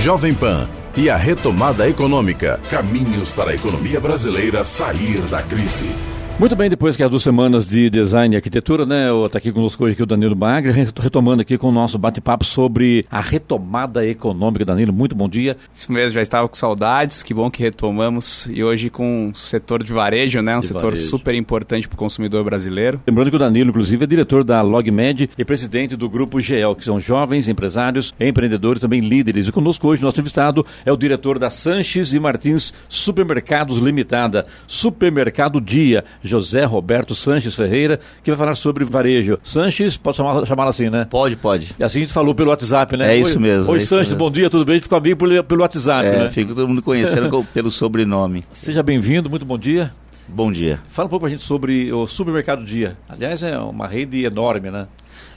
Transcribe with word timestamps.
Jovem 0.00 0.32
Pan 0.32 0.66
e 0.96 1.10
a 1.10 1.16
retomada 1.18 1.86
econômica. 1.86 2.58
Caminhos 2.70 3.30
para 3.32 3.50
a 3.50 3.54
economia 3.54 4.00
brasileira 4.00 4.64
sair 4.64 5.20
da 5.28 5.42
crise. 5.42 5.90
Muito 6.40 6.56
bem, 6.56 6.70
depois 6.70 6.96
que 6.96 7.02
as 7.02 7.10
duas 7.10 7.22
semanas 7.22 7.66
de 7.66 7.90
design 7.90 8.34
e 8.34 8.36
arquitetura, 8.36 8.86
né? 8.86 9.08
Está 9.26 9.36
aqui 9.36 9.52
conosco 9.52 9.84
hoje 9.84 9.92
aqui 9.92 10.02
o 10.02 10.06
Danilo 10.06 10.34
Bagre, 10.34 10.72
retomando 10.98 11.42
aqui 11.42 11.58
com 11.58 11.68
o 11.68 11.70
nosso 11.70 11.98
bate-papo 11.98 12.46
sobre 12.46 13.04
a 13.10 13.20
retomada 13.20 14.06
econômica. 14.06 14.64
Danilo, 14.64 14.90
muito 14.90 15.14
bom 15.14 15.28
dia. 15.28 15.58
Isso 15.74 15.92
mesmo, 15.92 16.12
já 16.12 16.22
estava 16.22 16.48
com 16.48 16.54
saudades, 16.54 17.22
que 17.22 17.34
bom 17.34 17.50
que 17.50 17.62
retomamos. 17.62 18.48
E 18.48 18.64
hoje 18.64 18.88
com 18.88 19.28
o 19.28 19.34
setor 19.34 19.82
de 19.82 19.92
varejo, 19.92 20.40
né? 20.40 20.56
Um 20.56 20.60
de 20.60 20.68
setor 20.68 20.92
varejo. 20.92 21.10
super 21.10 21.34
importante 21.34 21.86
para 21.86 21.94
o 21.94 21.98
consumidor 21.98 22.42
brasileiro. 22.42 23.02
Lembrando 23.06 23.28
que 23.28 23.36
o 23.36 23.38
Danilo, 23.38 23.68
inclusive, 23.68 24.04
é 24.04 24.06
diretor 24.06 24.42
da 24.42 24.62
LogMed 24.62 25.28
e 25.36 25.44
presidente 25.44 25.94
do 25.94 26.08
grupo 26.08 26.40
GEL, 26.40 26.74
que 26.74 26.86
são 26.86 26.98
jovens 26.98 27.48
empresários, 27.48 28.14
empreendedores, 28.18 28.80
também 28.80 29.02
líderes. 29.02 29.46
E 29.46 29.52
conosco 29.52 29.86
hoje, 29.88 30.02
nosso 30.02 30.14
entrevistado 30.14 30.64
é 30.86 30.90
o 30.90 30.96
diretor 30.96 31.38
da 31.38 31.50
Sanches 31.50 32.14
e 32.14 32.18
Martins 32.18 32.72
Supermercados 32.88 33.76
Limitada, 33.76 34.46
Supermercado 34.66 35.60
Dia 35.60 36.02
José 36.30 36.64
Roberto 36.64 37.14
Sanches 37.14 37.54
Ferreira, 37.54 37.98
que 38.22 38.30
vai 38.30 38.38
falar 38.38 38.54
sobre 38.54 38.84
varejo. 38.84 39.38
Sanches, 39.42 39.96
pode 39.96 40.16
chamar, 40.16 40.68
assim, 40.68 40.88
né? 40.88 41.06
Pode, 41.10 41.36
pode. 41.36 41.74
E 41.78 41.82
assim 41.82 41.98
a 41.98 42.02
gente 42.02 42.12
falou 42.12 42.34
pelo 42.34 42.50
WhatsApp, 42.50 42.96
né? 42.96 43.14
É 43.14 43.18
isso 43.18 43.36
Oi, 43.36 43.42
mesmo. 43.42 43.70
Oi, 43.72 43.78
é 43.78 43.80
Sanches, 43.80 44.14
bom 44.14 44.30
dia, 44.30 44.48
tudo 44.48 44.64
bem? 44.64 44.80
Ficou 44.80 44.96
amigo 44.96 45.18
pelo, 45.18 45.44
pelo 45.44 45.62
WhatsApp, 45.62 46.06
é, 46.06 46.18
né? 46.24 46.30
Fico 46.30 46.54
todo 46.54 46.68
mundo 46.68 46.82
conhecendo 46.82 47.44
pelo 47.52 47.70
sobrenome. 47.70 48.42
Seja 48.52 48.82
bem-vindo, 48.82 49.28
muito 49.28 49.44
bom 49.44 49.58
dia. 49.58 49.92
Bom 50.28 50.52
dia. 50.52 50.80
Fala 50.88 51.06
um 51.06 51.10
pouco 51.10 51.24
pra 51.24 51.30
gente 51.30 51.42
sobre 51.42 51.92
o 51.92 52.06
Supermercado 52.06 52.64
Dia. 52.64 52.96
Aliás, 53.08 53.42
é 53.42 53.58
uma 53.58 53.88
rede 53.88 54.24
enorme, 54.24 54.70
né? 54.70 54.86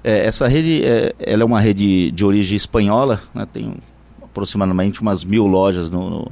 É, 0.03 0.27
essa 0.27 0.47
rede 0.47 0.85
é, 0.85 1.15
ela 1.19 1.41
é 1.41 1.45
uma 1.45 1.59
rede 1.59 2.11
de 2.11 2.23
origem 2.23 2.55
espanhola, 2.55 3.19
né? 3.33 3.47
tem 3.51 3.73
aproximadamente 4.21 5.01
umas 5.01 5.23
mil 5.23 5.47
lojas 5.47 5.89
no, 5.89 6.09
no 6.09 6.31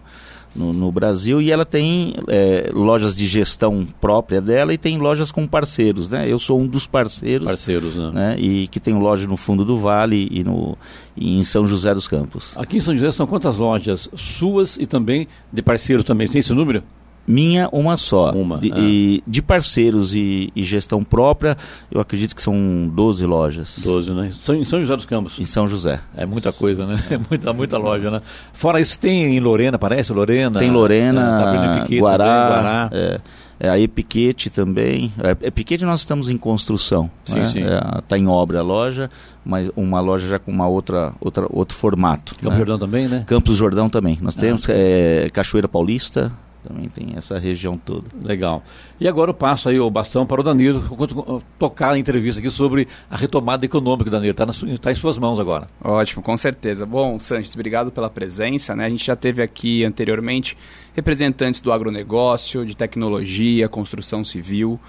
no, 0.55 0.73
no 0.73 0.91
Brasil 0.91 1.41
e 1.41 1.51
ela 1.51 1.65
tem 1.65 2.13
é, 2.27 2.69
lojas 2.73 3.15
de 3.15 3.25
gestão 3.25 3.87
própria 3.99 4.41
dela 4.41 4.73
e 4.73 4.77
tem 4.77 4.97
lojas 4.97 5.31
com 5.31 5.47
parceiros, 5.47 6.09
né? 6.09 6.29
Eu 6.29 6.37
sou 6.37 6.59
um 6.59 6.67
dos 6.67 6.85
parceiros. 6.85 7.45
Parceiros, 7.45 7.95
né? 7.95 8.11
né? 8.13 8.35
E 8.39 8.67
que 8.67 8.79
tem 8.79 8.93
loja 8.93 9.27
no 9.27 9.37
fundo 9.37 9.63
do 9.63 9.77
Vale 9.77 10.27
e, 10.29 10.43
no, 10.43 10.77
e 11.15 11.37
em 11.37 11.43
São 11.43 11.65
José 11.65 11.93
dos 11.93 12.07
Campos. 12.07 12.57
Aqui 12.57 12.77
em 12.77 12.81
São 12.81 12.93
José 12.95 13.11
são 13.11 13.25
quantas 13.25 13.57
lojas 13.57 14.09
suas 14.15 14.77
e 14.77 14.85
também 14.85 15.27
de 15.51 15.61
parceiros 15.61 16.03
também? 16.03 16.27
Tem 16.27 16.39
esse 16.39 16.53
número? 16.53 16.83
Minha, 17.27 17.69
uma 17.71 17.97
só. 17.97 18.31
Uma. 18.31 18.57
De, 18.57 18.71
ah. 18.71 18.79
e, 18.79 19.23
de 19.27 19.41
parceiros 19.41 20.13
e, 20.13 20.51
e, 20.55 20.63
gestão 20.63 21.03
própria, 21.03 21.57
eu 21.91 22.01
acredito 22.01 22.35
que 22.35 22.41
são 22.41 22.89
12 22.93 23.25
lojas. 23.25 23.79
12, 23.83 24.11
né? 24.11 24.29
São 24.31 24.55
em 24.55 24.65
São 24.65 24.81
José 24.81 24.95
dos 24.95 25.05
Campos. 25.05 25.39
Em 25.39 25.45
São 25.45 25.67
José. 25.67 25.99
É 26.15 26.25
muita 26.25 26.51
coisa, 26.51 26.85
né? 26.85 26.95
É 27.11 27.17
muita, 27.17 27.51
muita 27.51 27.77
loja, 27.77 28.09
né? 28.09 28.21
Fora 28.53 28.79
isso, 28.79 28.97
tem 28.97 29.35
em 29.35 29.39
Lorena, 29.39 29.77
parece? 29.77 30.13
Lorena? 30.13 30.59
Tem 30.59 30.71
Lorena, 30.71 31.21
é, 31.21 31.39
Guará. 31.39 31.83
Também, 31.83 31.99
Guará. 31.99 32.89
É, 32.91 33.19
é, 33.63 33.69
a 33.69 33.77
Epiquete 33.77 34.49
também. 34.49 35.13
A 35.19 35.45
Epiquete 35.45 35.85
nós 35.85 35.99
estamos 35.99 36.29
em 36.29 36.37
construção. 36.37 37.11
Está 37.23 37.37
né? 37.37 37.53
é, 37.55 38.01
tá 38.07 38.17
em 38.17 38.27
obra 38.27 38.59
a 38.59 38.63
loja, 38.63 39.07
mas 39.45 39.69
uma 39.75 39.99
loja 39.99 40.27
já 40.27 40.39
com 40.39 40.51
uma 40.51 40.67
outra, 40.67 41.13
outra 41.21 41.45
outro 41.47 41.77
formato. 41.77 42.33
Campos 42.35 42.51
né? 42.51 42.57
Jordão 42.57 42.79
também, 42.79 43.07
né? 43.07 43.23
Campos 43.27 43.57
Jordão 43.57 43.87
também. 43.87 44.17
Nós 44.19 44.35
ah, 44.35 44.39
temos 44.39 44.65
é, 44.67 45.29
Cachoeira 45.31 45.67
Paulista, 45.67 46.31
também 46.63 46.87
tem 46.87 47.13
essa 47.15 47.37
região 47.39 47.77
toda. 47.77 48.07
Legal. 48.21 48.63
E 48.99 49.07
agora 49.07 49.31
eu 49.31 49.33
passo 49.33 49.69
aí 49.69 49.79
o 49.79 49.89
bastão 49.89 50.25
para 50.25 50.41
o 50.41 50.43
Danilo 50.43 51.41
tocar 51.57 51.93
a 51.93 51.97
entrevista 51.97 52.39
aqui 52.39 52.49
sobre 52.49 52.87
a 53.09 53.17
retomada 53.17 53.65
econômica, 53.65 54.09
Danilo. 54.09 54.31
Está 54.31 54.45
tá 54.79 54.91
em 54.91 54.95
suas 54.95 55.17
mãos 55.17 55.39
agora. 55.39 55.67
Ótimo, 55.83 56.21
com 56.21 56.37
certeza. 56.37 56.85
Bom, 56.85 57.19
Sanches, 57.19 57.53
obrigado 57.53 57.91
pela 57.91 58.09
presença. 58.09 58.75
Né? 58.75 58.85
A 58.85 58.89
gente 58.89 59.05
já 59.05 59.15
teve 59.15 59.41
aqui 59.41 59.83
anteriormente 59.83 60.57
representantes 60.93 61.61
do 61.61 61.71
agronegócio, 61.71 62.65
de 62.65 62.75
tecnologia, 62.75 63.67
construção 63.67 64.23
civil, 64.23 64.79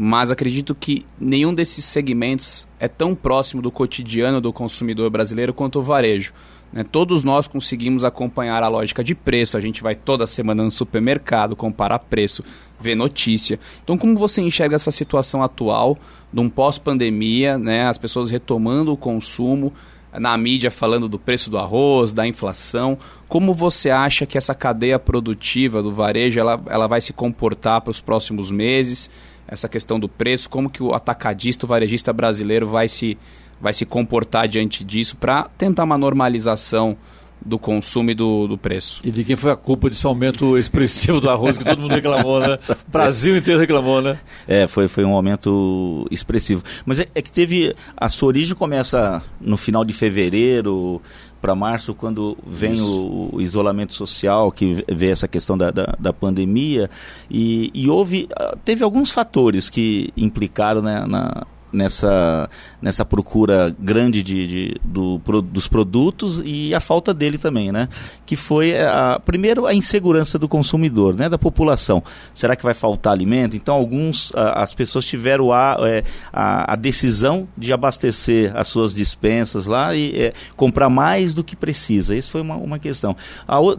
mas 0.00 0.30
acredito 0.30 0.76
que 0.76 1.04
nenhum 1.20 1.52
desses 1.52 1.84
segmentos 1.84 2.68
é 2.78 2.86
tão 2.86 3.16
próximo 3.16 3.60
do 3.60 3.68
cotidiano 3.68 4.40
do 4.40 4.52
consumidor 4.52 5.10
brasileiro 5.10 5.52
quanto 5.52 5.80
o 5.80 5.82
varejo. 5.82 6.32
Né? 6.72 6.84
Todos 6.84 7.24
nós 7.24 7.48
conseguimos 7.48 8.04
acompanhar 8.04 8.62
a 8.62 8.68
lógica 8.68 9.02
de 9.02 9.12
preço. 9.12 9.56
A 9.56 9.60
gente 9.60 9.82
vai 9.82 9.96
toda 9.96 10.24
semana 10.24 10.62
no 10.62 10.70
supermercado, 10.70 11.56
comparar 11.56 11.98
preço, 11.98 12.44
ver 12.80 12.94
notícia. 12.94 13.58
Então, 13.82 13.98
como 13.98 14.16
você 14.16 14.40
enxerga 14.40 14.76
essa 14.76 14.92
situação 14.92 15.42
atual, 15.42 15.98
de 16.32 16.38
um 16.38 16.48
pós-pandemia, 16.48 17.58
né? 17.58 17.88
as 17.88 17.98
pessoas 17.98 18.30
retomando 18.30 18.92
o 18.92 18.96
consumo, 18.96 19.72
na 20.12 20.36
mídia 20.38 20.70
falando 20.70 21.08
do 21.08 21.18
preço 21.18 21.50
do 21.50 21.58
arroz, 21.58 22.12
da 22.12 22.24
inflação. 22.24 22.96
Como 23.28 23.52
você 23.52 23.90
acha 23.90 24.24
que 24.26 24.38
essa 24.38 24.54
cadeia 24.54 24.98
produtiva 24.98 25.82
do 25.82 25.92
varejo 25.92 26.38
ela, 26.38 26.62
ela 26.66 26.86
vai 26.86 27.00
se 27.00 27.12
comportar 27.12 27.80
para 27.80 27.90
os 27.90 28.00
próximos 28.00 28.50
meses? 28.52 29.10
Essa 29.48 29.68
questão 29.68 29.98
do 29.98 30.08
preço, 30.08 30.50
como 30.50 30.68
que 30.68 30.82
o 30.82 30.94
atacadista, 30.94 31.64
o 31.64 31.68
varejista 31.68 32.12
brasileiro 32.12 32.68
vai 32.68 32.86
se 32.86 33.16
vai 33.60 33.72
se 33.72 33.84
comportar 33.84 34.46
diante 34.46 34.84
disso 34.84 35.16
para 35.16 35.44
tentar 35.58 35.82
uma 35.82 35.98
normalização 35.98 36.96
do 37.44 37.58
consumo 37.58 38.10
e 38.10 38.14
do, 38.14 38.46
do, 38.46 38.58
preço. 38.58 39.00
E 39.04 39.10
de 39.10 39.24
quem 39.24 39.36
foi 39.36 39.50
a 39.50 39.56
culpa 39.56 39.88
desse 39.88 40.06
aumento 40.06 40.58
expressivo 40.58 41.20
do 41.20 41.30
arroz 41.30 41.56
que 41.56 41.64
todo 41.64 41.80
mundo 41.80 41.94
reclamou, 41.94 42.40
né? 42.40 42.58
O 42.68 42.76
Brasil 42.90 43.36
inteiro 43.36 43.60
reclamou, 43.60 44.02
né? 44.02 44.18
É, 44.46 44.66
foi, 44.66 44.88
foi 44.88 45.04
um 45.04 45.12
aumento 45.12 46.06
expressivo. 46.10 46.62
Mas 46.84 47.00
é, 47.00 47.06
é 47.14 47.22
que 47.22 47.32
teve. 47.32 47.74
A 47.96 48.08
sua 48.08 48.28
origem 48.28 48.54
começa 48.54 49.22
no 49.40 49.56
final 49.56 49.84
de 49.84 49.92
fevereiro 49.92 51.00
para 51.40 51.54
março, 51.54 51.94
quando 51.94 52.36
vem 52.44 52.80
o, 52.80 53.30
o, 53.32 53.40
isolamento 53.40 53.94
social, 53.94 54.50
que 54.50 54.84
vê 54.88 55.10
essa 55.10 55.28
questão 55.28 55.56
da, 55.56 55.70
da, 55.70 55.94
da 55.98 56.12
pandemia, 56.12 56.90
e, 57.30 57.70
e, 57.72 57.88
houve. 57.88 58.28
Teve 58.64 58.82
alguns 58.82 59.10
fatores 59.10 59.68
que 59.68 60.12
implicaram 60.16 60.82
né, 60.82 61.04
na 61.06 61.46
nessa, 61.72 62.48
nessa 62.80 63.04
procura 63.04 63.74
grande 63.78 64.22
de, 64.22 64.46
de 64.46 64.76
do, 64.84 65.20
pro, 65.20 65.42
dos 65.42 65.68
produtos 65.68 66.42
e 66.44 66.74
a 66.74 66.80
falta 66.80 67.12
dele 67.12 67.38
também, 67.38 67.70
né? 67.70 67.88
Que 68.24 68.36
foi, 68.36 68.78
a, 68.78 69.20
primeiro, 69.24 69.66
a 69.66 69.74
insegurança 69.74 70.38
do 70.38 70.48
consumidor, 70.48 71.16
né? 71.16 71.28
Da 71.28 71.38
população. 71.38 72.02
Será 72.32 72.56
que 72.56 72.62
vai 72.62 72.74
faltar 72.74 73.12
alimento? 73.12 73.56
Então, 73.56 73.74
alguns, 73.74 74.32
a, 74.34 74.62
as 74.62 74.74
pessoas 74.74 75.04
tiveram 75.04 75.52
a, 75.52 75.76
é, 75.82 76.04
a, 76.32 76.72
a, 76.72 76.76
decisão 76.76 77.48
de 77.56 77.72
abastecer 77.72 78.56
as 78.56 78.68
suas 78.68 78.94
dispensas 78.94 79.66
lá 79.66 79.94
e 79.94 80.12
é, 80.14 80.32
comprar 80.56 80.88
mais 80.88 81.34
do 81.34 81.44
que 81.44 81.54
precisa. 81.54 82.16
Isso 82.16 82.30
foi 82.30 82.40
uma, 82.40 82.56
uma 82.56 82.78
questão. 82.78 83.16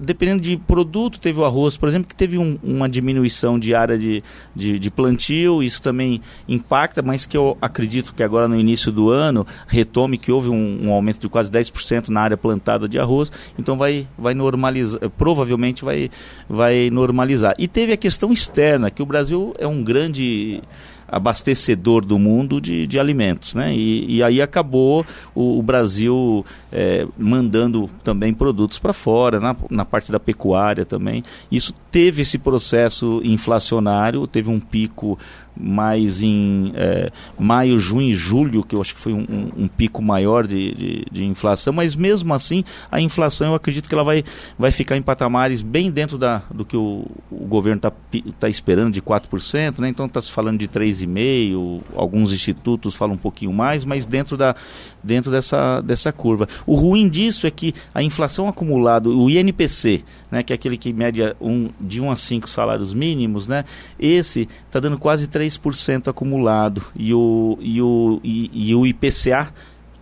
Dependendo 0.02 0.42
de 0.42 0.58
produto, 0.58 1.20
teve 1.20 1.40
o 1.40 1.46
arroz, 1.46 1.78
por 1.78 1.90
exemplo, 1.90 2.08
que 2.08 2.16
teve 2.16 2.38
um, 2.38 2.58
uma 2.64 2.88
diminuição 2.88 3.58
de 3.58 3.74
área 3.74 3.98
de, 3.98 4.24
de, 4.56 4.78
de 4.78 4.92
plantio, 4.92 5.64
isso 5.64 5.82
também 5.82 6.22
impacta, 6.48 7.02
mas 7.02 7.26
que 7.26 7.36
eu 7.36 7.58
acredito 7.62 7.79
acredito 7.80 8.14
que 8.14 8.22
agora 8.22 8.46
no 8.46 8.60
início 8.60 8.92
do 8.92 9.10
ano 9.10 9.48
retome 9.66 10.18
que 10.18 10.32
houve 10.32 10.50
um, 10.50 10.88
um 10.88 10.92
aumento 10.92 11.20
de 11.20 11.30
quase 11.30 11.50
10% 11.50 12.10
na 12.10 12.20
área 12.20 12.36
plantada 12.36 12.90
de 12.90 13.00
arroz, 13.00 13.32
então 13.58 13.78
vai, 13.78 14.06
vai 14.18 14.34
normalizar, 14.34 15.10
provavelmente 15.12 15.86
vai, 15.86 16.10
vai 16.50 16.90
normalizar. 16.90 17.56
E 17.58 17.68
teve 17.70 17.94
a 17.94 17.98
questão 17.98 18.34
externa, 18.34 18.92
que 18.92 19.02
o 19.02 19.06
Brasil 19.06 19.54
é 19.58 19.66
um 19.66 19.82
grande 19.82 20.62
abastecedor 21.12 22.06
do 22.06 22.18
mundo 22.18 22.62
de, 22.62 22.88
de 22.88 23.00
alimentos, 23.00 23.56
né? 23.56 23.74
E, 23.76 24.18
e 24.18 24.24
aí 24.24 24.42
acabou 24.42 25.06
o, 25.34 25.60
o 25.60 25.64
Brasil 25.64 26.46
é, 26.72 27.08
mandando 27.18 27.90
também 28.04 28.34
produtos 28.34 28.80
para 28.80 28.94
fora, 28.94 29.40
na, 29.40 29.56
na 29.70 29.86
parte 29.86 30.12
da 30.12 30.20
pecuária 30.20 30.86
também. 30.86 31.24
Isso 31.52 31.74
teve 31.92 32.22
esse 32.22 32.38
processo 32.38 33.22
inflacionário, 33.24 34.28
teve 34.28 34.50
um 34.50 34.60
pico 34.60 35.18
mais 35.60 36.22
em 36.22 36.72
é, 36.76 37.12
maio, 37.38 37.78
junho 37.80 38.08
e 38.08 38.16
julho, 38.16 38.64
que 38.64 38.76
eu 38.76 38.82
acho 38.82 38.96
que 38.96 39.02
foi 39.02 39.12
um, 39.12 39.26
um, 39.30 39.64
um 39.64 39.68
pico 39.68 40.02
maior 40.02 40.48
de, 40.48 40.74
de, 40.74 41.06
de, 41.12 41.26
inflação, 41.26 41.74
mas 41.74 41.96
mesmo 41.96 42.34
assim 42.34 42.64
a 42.90 43.02
inflação 43.02 43.50
eu 43.50 43.56
acredito 43.56 43.90
que 43.90 43.94
ela 43.94 44.04
vai, 44.04 44.24
vai 44.58 44.72
ficar 44.72 44.96
em 44.96 45.02
patamares 45.02 45.62
bem 45.62 45.92
dentro 45.92 46.18
da, 46.18 46.44
do 46.50 46.64
que 46.64 46.78
o, 46.78 47.06
o 47.30 47.46
governo 47.46 47.78
está 47.78 47.92
tá 48.40 48.48
esperando 48.48 48.94
de 48.94 49.02
4%, 49.02 49.80
né? 49.80 49.90
então 49.90 50.06
está 50.06 50.22
se 50.22 50.32
falando 50.32 50.58
de 50.58 50.68
3,5%, 51.06 51.82
alguns 51.96 52.32
institutos 52.34 52.96
falam 52.96 53.16
um 53.16 53.20
pouquinho 53.20 53.52
mais, 53.52 53.86
mas 53.86 54.06
dentro, 54.06 54.38
da, 54.38 54.56
dentro 55.04 55.32
dessa, 55.32 55.82
dessa 55.82 56.12
curva. 56.12 56.48
O 56.66 56.76
ruim 56.76 57.10
disso 57.10 57.46
é 57.46 57.52
que 57.52 57.74
a 57.94 58.02
inflação 58.02 58.48
acumulada, 58.48 59.10
o 59.10 59.30
INPC, 59.30 60.04
né, 60.32 60.42
que 60.42 60.54
é 60.54 60.56
aquele 60.56 60.78
que 60.78 60.94
mede 60.94 61.22
um, 61.42 61.70
de 61.80 62.02
1 62.02 62.12
a 62.12 62.16
5 62.16 62.50
salários 62.50 62.94
mínimos, 62.94 63.48
né, 63.48 63.66
esse 64.00 64.48
está 64.68 64.80
dando 64.80 64.98
quase 64.98 65.28
3 65.28 65.50
3% 65.60 66.08
acumulado. 66.08 66.84
E 66.96 67.14
o, 67.14 67.58
e 67.60 67.82
o, 67.82 68.20
e, 68.24 68.70
e 68.70 68.76
o 68.76 68.86
IPCA, 68.86 69.54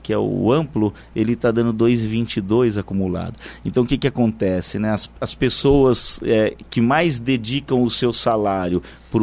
que 0.02 0.14
é 0.14 0.18
o 0.18 0.52
amplo, 0.52 0.94
ele 1.16 1.34
está 1.34 1.52
dando 1.52 1.74
2,22 1.86 2.80
acumulado. 2.80 3.38
Então 3.66 3.84
o 3.84 3.86
que, 3.86 3.98
que 3.98 4.08
acontece? 4.08 4.80
Né? 4.80 4.92
As, 4.92 5.10
as 5.20 5.36
pessoas 5.36 6.20
é, 6.24 6.56
que 6.70 6.80
mais 6.80 7.20
dedicam 7.20 7.84
o 7.84 7.90
seu 7.90 8.14
salário 8.14 8.82
para 9.12 9.22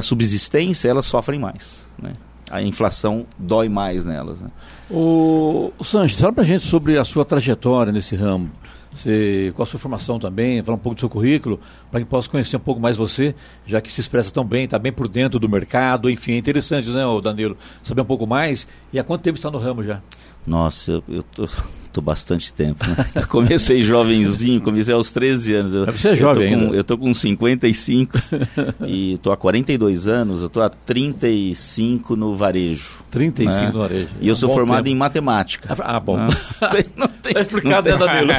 a 0.00 0.02
subsistência, 0.02 0.88
elas 0.88 1.06
sofrem 1.06 1.38
mais. 1.38 1.86
Né? 2.00 2.12
a 2.50 2.62
inflação 2.62 3.26
dói 3.38 3.68
mais 3.68 4.04
nelas. 4.04 4.40
Né? 4.40 4.48
O, 4.90 5.72
o 5.78 5.84
Sanches, 5.84 6.20
fala 6.20 6.32
pra 6.32 6.44
gente 6.44 6.64
sobre 6.64 6.98
a 6.98 7.04
sua 7.04 7.24
trajetória 7.24 7.92
nesse 7.92 8.14
ramo. 8.14 8.50
Você, 8.94 9.52
qual 9.56 9.64
a 9.64 9.66
sua 9.66 9.80
formação 9.80 10.20
também, 10.20 10.62
falar 10.62 10.76
um 10.76 10.80
pouco 10.80 10.94
do 10.94 11.00
seu 11.00 11.08
currículo, 11.08 11.58
para 11.90 11.98
que 11.98 12.06
possa 12.06 12.28
conhecer 12.28 12.56
um 12.56 12.60
pouco 12.60 12.80
mais 12.80 12.96
você, 12.96 13.34
já 13.66 13.80
que 13.80 13.90
se 13.90 14.00
expressa 14.00 14.30
tão 14.30 14.44
bem, 14.44 14.66
está 14.66 14.78
bem 14.78 14.92
por 14.92 15.08
dentro 15.08 15.40
do 15.40 15.48
mercado, 15.48 16.08
enfim, 16.08 16.34
é 16.34 16.36
interessante, 16.36 16.88
né, 16.90 17.02
Danilo, 17.20 17.56
saber 17.82 18.02
um 18.02 18.06
pouco 18.06 18.24
mais. 18.24 18.68
E 18.92 18.98
há 18.98 19.02
quanto 19.02 19.22
tempo 19.22 19.36
está 19.36 19.50
no 19.50 19.58
ramo 19.58 19.82
já? 19.82 20.00
Nossa, 20.46 20.92
eu, 20.92 21.04
eu 21.08 21.22
tô, 21.24 21.48
tô 21.94 22.00
bastante 22.00 22.52
tempo. 22.52 22.84
Né? 22.86 23.06
Eu 23.22 23.26
comecei 23.28 23.82
jovenzinho, 23.82 24.60
comecei 24.60 24.92
aos 24.92 25.12
13 25.12 25.54
anos. 25.54 25.74
Eu, 25.74 25.86
Você 25.86 26.08
é 26.08 26.16
jovem 26.16 26.52
eu 26.52 26.52
tô 26.52 26.56
com, 26.58 26.64
ainda. 26.64 26.76
Eu 26.76 26.84
tô 26.84 26.98
com 26.98 27.14
55 27.14 28.18
e 28.84 29.18
tô 29.18 29.30
há 29.30 29.36
42 29.36 30.08
anos, 30.08 30.42
eu 30.42 30.48
tô 30.48 30.60
há 30.60 30.68
35 30.68 32.16
no 32.16 32.34
varejo. 32.34 33.04
35 33.10 33.64
né? 33.64 33.70
no 33.72 33.78
varejo. 33.78 34.08
E 34.20 34.26
eu 34.26 34.32
um 34.32 34.36
sou 34.36 34.48
formado 34.52 34.84
tempo. 34.84 34.96
em 34.96 34.98
matemática. 34.98 35.76
Ah, 35.78 36.00
bom. 36.00 36.16
Não, 36.16 36.26
não 36.26 36.34
tem, 36.70 36.84
não 36.96 37.08
tem, 37.08 37.32
tá 37.32 37.40
explicado, 37.40 37.88
né, 37.88 37.96
Danilo? 37.96 38.32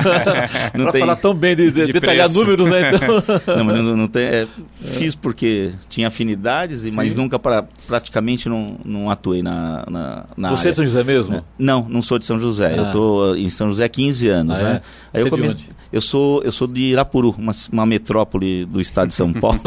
Para 0.74 0.92
tem... 0.92 1.00
falar 1.00 1.16
tão 1.16 1.34
bem 1.34 1.56
de, 1.56 1.72
de, 1.72 1.86
de 1.86 1.94
detalhar 1.94 2.25
preço. 2.25 2.40
números, 2.40 2.69
né? 2.69 2.92
Então... 2.94 3.56
não, 3.56 3.63
mas 3.63 3.84
não, 3.84 3.98
não 3.98 4.07
tem. 4.07 4.24
É, 4.24 4.48
fiz 4.81 5.16
porque 5.16 5.72
tinha 5.88 6.10
afinidades, 6.10 6.81
Sim. 6.81 6.92
mas 6.92 7.16
nunca 7.16 7.40
pra, 7.40 7.66
praticamente 7.88 8.50
não, 8.50 8.78
não 8.84 9.10
atuei 9.10 9.42
na, 9.42 9.86
na, 9.90 10.25
na 10.36 10.50
Você 10.50 10.68
área. 10.68 10.69
é 10.69 10.72
de 10.72 10.75
São 10.75 10.86
José 10.86 11.04
mesmo? 11.04 11.46
Não, 11.57 11.88
não 11.88 12.02
sou 12.02 12.19
de 12.19 12.25
São 12.25 12.38
José. 12.38 12.74
Ah. 12.74 12.78
Eu 12.78 12.92
tô 12.92 13.36
em 13.45 13.50
São 13.50 13.69
José 13.69 13.86
há 13.86 13.89
15 13.89 14.27
anos, 14.27 14.56
ah, 14.57 14.63
né? 14.63 14.81
É? 15.13 15.18
Aí 15.18 15.24
eu, 15.24 15.30
come... 15.30 15.56
eu 15.92 16.01
sou 16.01 16.44
eu 16.44 16.51
sou 16.51 16.68
de 16.68 16.81
Irapuru, 16.81 17.36
uma, 17.38 17.53
uma 17.71 17.86
metrópole 17.86 18.65
do 18.65 18.81
estado 18.81 19.09
de 19.09 19.13
São 19.13 19.31
Paulo. 19.33 19.62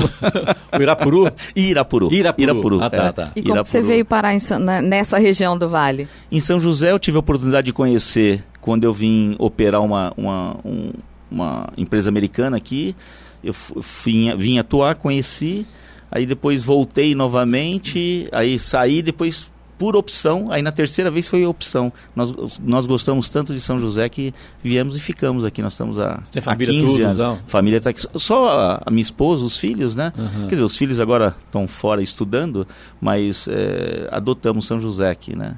o 0.76 0.82
Irapuru? 0.82 1.32
Irapuru. 1.54 2.12
Irapuru. 2.12 2.42
Irapuru. 2.42 2.82
Ah, 2.82 2.90
tá, 2.90 3.12
tá. 3.12 3.24
E 3.34 3.42
como 3.42 3.54
Irapuru. 3.54 3.64
você 3.64 3.82
veio 3.82 4.04
parar 4.04 4.34
em, 4.34 4.40
nessa 4.82 5.18
região 5.18 5.56
do 5.56 5.68
Vale? 5.68 6.08
Em 6.30 6.40
São 6.40 6.58
José 6.58 6.92
eu 6.92 6.98
tive 6.98 7.16
a 7.16 7.20
oportunidade 7.20 7.66
de 7.66 7.72
conhecer 7.72 8.44
quando 8.60 8.84
eu 8.84 8.92
vim 8.92 9.34
operar 9.38 9.82
uma, 9.82 10.12
uma, 10.16 10.56
um, 10.64 10.92
uma 11.30 11.68
empresa 11.76 12.08
americana 12.08 12.56
aqui. 12.56 12.94
Eu 13.42 13.54
fui, 13.54 14.34
vim 14.36 14.58
atuar, 14.58 14.96
conheci, 14.96 15.64
aí 16.10 16.26
depois 16.26 16.64
voltei 16.64 17.14
novamente, 17.14 18.28
aí 18.32 18.58
saí, 18.58 19.00
depois 19.00 19.50
por 19.78 19.94
opção, 19.96 20.50
aí 20.50 20.60
na 20.60 20.72
terceira 20.72 21.10
vez 21.10 21.28
foi 21.28 21.46
opção. 21.46 21.92
Nós, 22.14 22.58
nós 22.58 22.86
gostamos 22.86 23.28
tanto 23.28 23.54
de 23.54 23.60
São 23.60 23.78
José 23.78 24.08
que 24.08 24.34
viemos 24.62 24.96
e 24.96 25.00
ficamos 25.00 25.44
aqui. 25.44 25.62
Nós 25.62 25.74
estamos 25.74 26.00
há, 26.00 26.20
Tem 26.32 26.42
há 26.44 26.56
15 26.56 26.86
tudo, 26.86 27.04
anos. 27.04 27.20
Então? 27.20 27.38
Família 27.46 27.78
está 27.78 27.90
aqui. 27.90 28.02
Só 28.16 28.48
a, 28.48 28.82
a, 28.84 28.90
minha 28.90 29.02
esposa, 29.02 29.44
os 29.44 29.56
filhos, 29.56 29.94
né? 29.94 30.12
Uhum. 30.18 30.48
Quer 30.48 30.56
dizer, 30.56 30.64
os 30.64 30.76
filhos 30.76 30.98
agora 30.98 31.34
estão 31.46 31.68
fora 31.68 32.02
estudando, 32.02 32.66
mas 33.00 33.46
é, 33.48 34.08
adotamos 34.10 34.66
São 34.66 34.80
José 34.80 35.10
aqui, 35.10 35.36
né? 35.36 35.56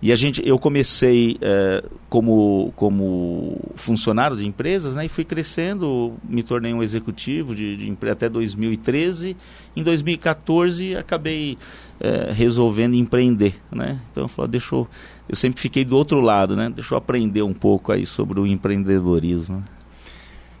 E 0.00 0.12
a 0.12 0.16
gente, 0.16 0.40
eu 0.46 0.58
comecei 0.58 1.36
é, 1.40 1.84
como, 2.08 2.72
como 2.76 3.58
funcionário 3.74 4.36
de 4.36 4.46
empresas, 4.46 4.94
né, 4.94 5.06
e 5.06 5.08
fui 5.08 5.24
crescendo, 5.24 6.14
me 6.22 6.42
tornei 6.42 6.72
um 6.72 6.82
executivo 6.82 7.52
de, 7.52 7.76
de 7.76 8.08
até 8.08 8.28
2013. 8.28 9.36
Em 9.74 9.82
2014 9.82 10.96
acabei 10.96 11.56
é, 11.98 12.32
resolvendo 12.32 12.94
empreender, 12.94 13.54
né? 13.72 14.00
Então 14.12 14.24
eu 14.24 14.28
falei, 14.28 14.52
deixa 14.52 14.74
eu, 14.74 14.86
eu 15.28 15.34
sempre 15.34 15.60
fiquei 15.60 15.84
do 15.84 15.96
outro 15.96 16.20
lado, 16.20 16.54
né? 16.54 16.70
Deixa 16.72 16.94
eu 16.94 16.98
aprender 16.98 17.42
um 17.42 17.54
pouco 17.54 17.90
aí 17.90 18.06
sobre 18.06 18.38
o 18.38 18.46
empreendedorismo. 18.46 19.64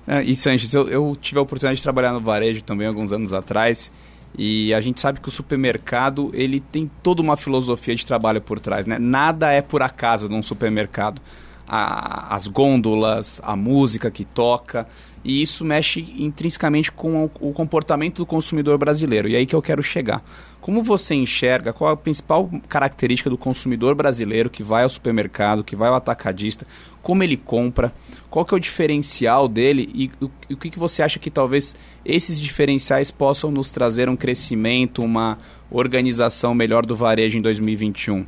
É, 0.04 0.22
e 0.24 0.34
Sanches, 0.34 0.74
eu, 0.74 0.88
eu 0.88 1.16
tive 1.20 1.38
a 1.38 1.42
oportunidade 1.42 1.76
de 1.76 1.82
trabalhar 1.82 2.12
no 2.12 2.20
varejo 2.20 2.62
também 2.62 2.88
alguns 2.88 3.12
anos 3.12 3.32
atrás. 3.32 3.92
E 4.36 4.72
a 4.74 4.80
gente 4.80 5.00
sabe 5.00 5.20
que 5.20 5.28
o 5.28 5.32
supermercado 5.32 6.30
ele 6.34 6.60
tem 6.60 6.90
toda 7.02 7.22
uma 7.22 7.36
filosofia 7.36 7.94
de 7.94 8.04
trabalho 8.04 8.40
por 8.40 8.60
trás, 8.60 8.86
né? 8.86 8.98
Nada 8.98 9.50
é 9.50 9.62
por 9.62 9.82
acaso 9.82 10.28
num 10.28 10.42
supermercado. 10.42 11.20
A, 11.68 12.34
as 12.34 12.46
gôndolas, 12.46 13.40
a 13.44 13.54
música 13.54 14.10
que 14.10 14.24
toca, 14.24 14.88
e 15.24 15.42
isso 15.42 15.64
mexe 15.64 16.00
intrinsecamente 16.16 16.90
com 16.90 17.24
o, 17.24 17.30
o, 17.40 17.52
comportamento 17.52 18.16
do 18.16 18.26
consumidor 18.26 18.78
brasileiro. 18.78 19.28
E 19.28 19.36
aí 19.36 19.44
que 19.44 19.54
eu 19.54 19.60
quero 19.60 19.82
chegar. 19.82 20.22
Como 20.60 20.82
você 20.82 21.14
enxerga, 21.14 21.72
qual 21.72 21.92
a 21.92 21.96
principal 21.96 22.48
característica 22.68 23.28
do 23.28 23.36
consumidor 23.36 23.94
brasileiro 23.94 24.48
que 24.48 24.62
vai 24.62 24.84
ao 24.84 24.88
supermercado, 24.88 25.64
que 25.64 25.76
vai 25.76 25.88
ao 25.88 25.94
atacadista, 25.94 26.66
como 27.02 27.22
ele 27.22 27.36
compra, 27.36 27.92
qual 28.30 28.44
que 28.44 28.54
é 28.54 28.56
o 28.56 28.60
diferencial 28.60 29.48
dele 29.48 29.90
e 29.94 30.10
o, 30.24 30.30
o 30.52 30.56
que, 30.56 30.70
que 30.70 30.78
você 30.78 31.02
acha 31.02 31.18
que 31.18 31.30
talvez 31.30 31.74
esses 32.04 32.40
diferenciais 32.40 33.10
possam 33.10 33.50
nos 33.50 33.70
trazer 33.70 34.08
um 34.08 34.16
crescimento, 34.16 35.02
uma 35.02 35.38
organização 35.70 36.54
melhor 36.54 36.86
do 36.86 36.96
varejo 36.96 37.38
em 37.38 37.42
2021? 37.42 38.24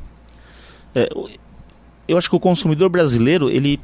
É, 0.93 1.09
eu 2.11 2.17
acho 2.17 2.29
que 2.29 2.35
o 2.35 2.39
consumidor 2.39 2.89
brasileiro 2.89 3.49
ele 3.49 3.79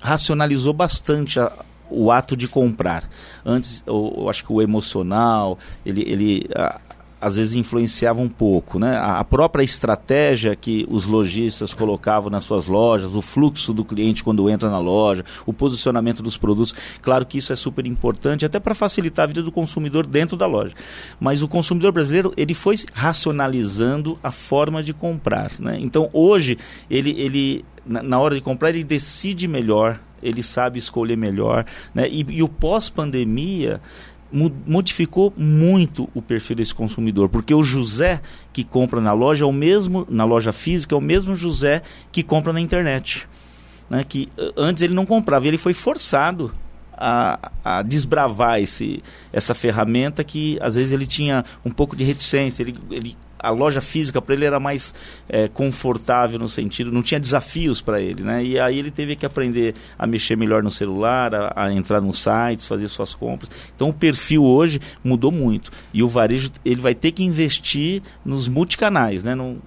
racionalizou 0.00 0.72
bastante 0.72 1.40
a, 1.40 1.52
o 1.90 2.12
ato 2.12 2.36
de 2.36 2.46
comprar. 2.46 3.08
Antes, 3.44 3.82
eu, 3.84 4.14
eu, 4.16 4.30
acho 4.30 4.44
que 4.44 4.52
o 4.52 4.62
emocional, 4.62 5.58
ele, 5.84 6.02
ele 6.06 6.46
a, 6.54 6.80
às 7.20 7.36
vezes 7.36 7.54
influenciava 7.54 8.20
um 8.20 8.28
pouco, 8.28 8.78
né? 8.78 8.98
A, 8.98 9.24
própria 9.24 9.62
estratégia 9.62 10.54
que 10.54 10.86
os 10.88 11.06
lojistas 11.06 11.72
colocavam 11.72 12.30
nas 12.30 12.44
suas 12.44 12.66
lojas, 12.66 13.14
o 13.14 13.22
fluxo 13.22 13.72
do 13.72 13.84
cliente 13.84 14.22
quando 14.22 14.48
entra 14.50 14.70
na 14.70 14.78
loja, 14.78 15.24
o 15.46 15.52
posicionamento 15.52 16.22
dos 16.22 16.36
produtos, 16.36 16.74
claro 17.00 17.24
que 17.24 17.38
isso 17.38 17.52
é 17.52 17.56
super 17.56 17.86
importante 17.86 18.44
até 18.44 18.60
para 18.60 18.74
facilitar 18.74 19.24
a 19.24 19.28
vida 19.28 19.42
do 19.42 19.50
consumidor 19.50 20.06
dentro 20.06 20.36
da 20.36 20.46
loja. 20.46 20.74
Mas 21.18 21.42
o 21.42 21.48
consumidor 21.48 21.92
brasileiro 21.92 22.32
ele 22.36 22.54
foi 22.54 22.76
racionalizando 22.92 24.18
a 24.22 24.30
forma 24.30 24.82
de 24.82 24.92
comprar, 24.92 25.52
né? 25.58 25.78
Então 25.80 26.10
hoje 26.12 26.58
ele, 26.90 27.10
ele 27.18 27.64
na, 27.84 28.02
na 28.02 28.20
hora 28.20 28.34
de 28.34 28.40
comprar 28.40 28.70
ele 28.70 28.84
decide 28.84 29.48
melhor, 29.48 30.00
ele 30.22 30.42
sabe 30.42 30.78
escolher 30.78 31.16
melhor, 31.16 31.64
né? 31.94 32.08
E, 32.08 32.26
e 32.28 32.42
o 32.42 32.48
pós-pandemia 32.48 33.80
modificou 34.32 35.32
muito 35.36 36.08
o 36.14 36.20
perfil 36.20 36.56
desse 36.56 36.74
consumidor, 36.74 37.28
porque 37.28 37.54
o 37.54 37.62
José 37.62 38.20
que 38.52 38.64
compra 38.64 39.00
na 39.00 39.12
loja 39.12 39.44
é 39.44 39.48
o 39.48 39.52
mesmo, 39.52 40.06
na 40.10 40.24
loja 40.24 40.52
física, 40.52 40.94
é 40.94 40.98
o 40.98 41.00
mesmo 41.00 41.34
José 41.34 41.82
que 42.10 42.22
compra 42.22 42.52
na 42.52 42.60
internet. 42.60 43.28
Né? 43.88 44.04
Que 44.04 44.28
antes 44.56 44.82
ele 44.82 44.94
não 44.94 45.06
comprava, 45.06 45.46
ele 45.46 45.58
foi 45.58 45.72
forçado 45.72 46.52
a, 46.92 47.52
a, 47.62 47.82
desbravar 47.82 48.60
esse, 48.60 49.02
essa 49.32 49.54
ferramenta 49.54 50.24
que 50.24 50.58
às 50.60 50.74
vezes 50.74 50.92
ele 50.92 51.06
tinha 51.06 51.44
um 51.64 51.70
pouco 51.70 51.94
de 51.94 52.02
reticência, 52.02 52.62
ele, 52.62 52.74
ele 52.90 53.16
a 53.38 53.50
loja 53.50 53.80
física 53.80 54.20
para 54.20 54.34
ele 54.34 54.44
era 54.44 54.58
mais 54.58 54.94
é, 55.28 55.48
confortável 55.48 56.38
no 56.38 56.48
sentido, 56.48 56.92
não 56.92 57.02
tinha 57.02 57.20
desafios 57.20 57.80
para 57.80 58.00
ele, 58.00 58.22
né? 58.22 58.44
E 58.44 58.58
aí 58.58 58.78
ele 58.78 58.90
teve 58.90 59.16
que 59.16 59.26
aprender 59.26 59.74
a 59.98 60.06
mexer 60.06 60.36
melhor 60.36 60.62
no 60.62 60.70
celular, 60.70 61.34
a, 61.34 61.52
a, 61.54 61.72
entrar 61.72 62.00
nos 62.00 62.22
sites, 62.22 62.66
fazer 62.66 62.88
suas 62.88 63.14
compras. 63.14 63.50
Então 63.74 63.88
o 63.88 63.94
perfil 63.94 64.44
hoje 64.44 64.80
mudou 65.02 65.30
muito 65.30 65.70
e 65.92 66.02
o 66.02 66.08
varejo 66.08 66.50
ele 66.64 66.80
vai 66.80 66.94
ter 66.94 67.12
que 67.12 67.24
investir 67.24 68.02
nos 68.24 68.48
multicanais, 68.48 69.22
né? 69.22 69.34
Não, 69.34 69.58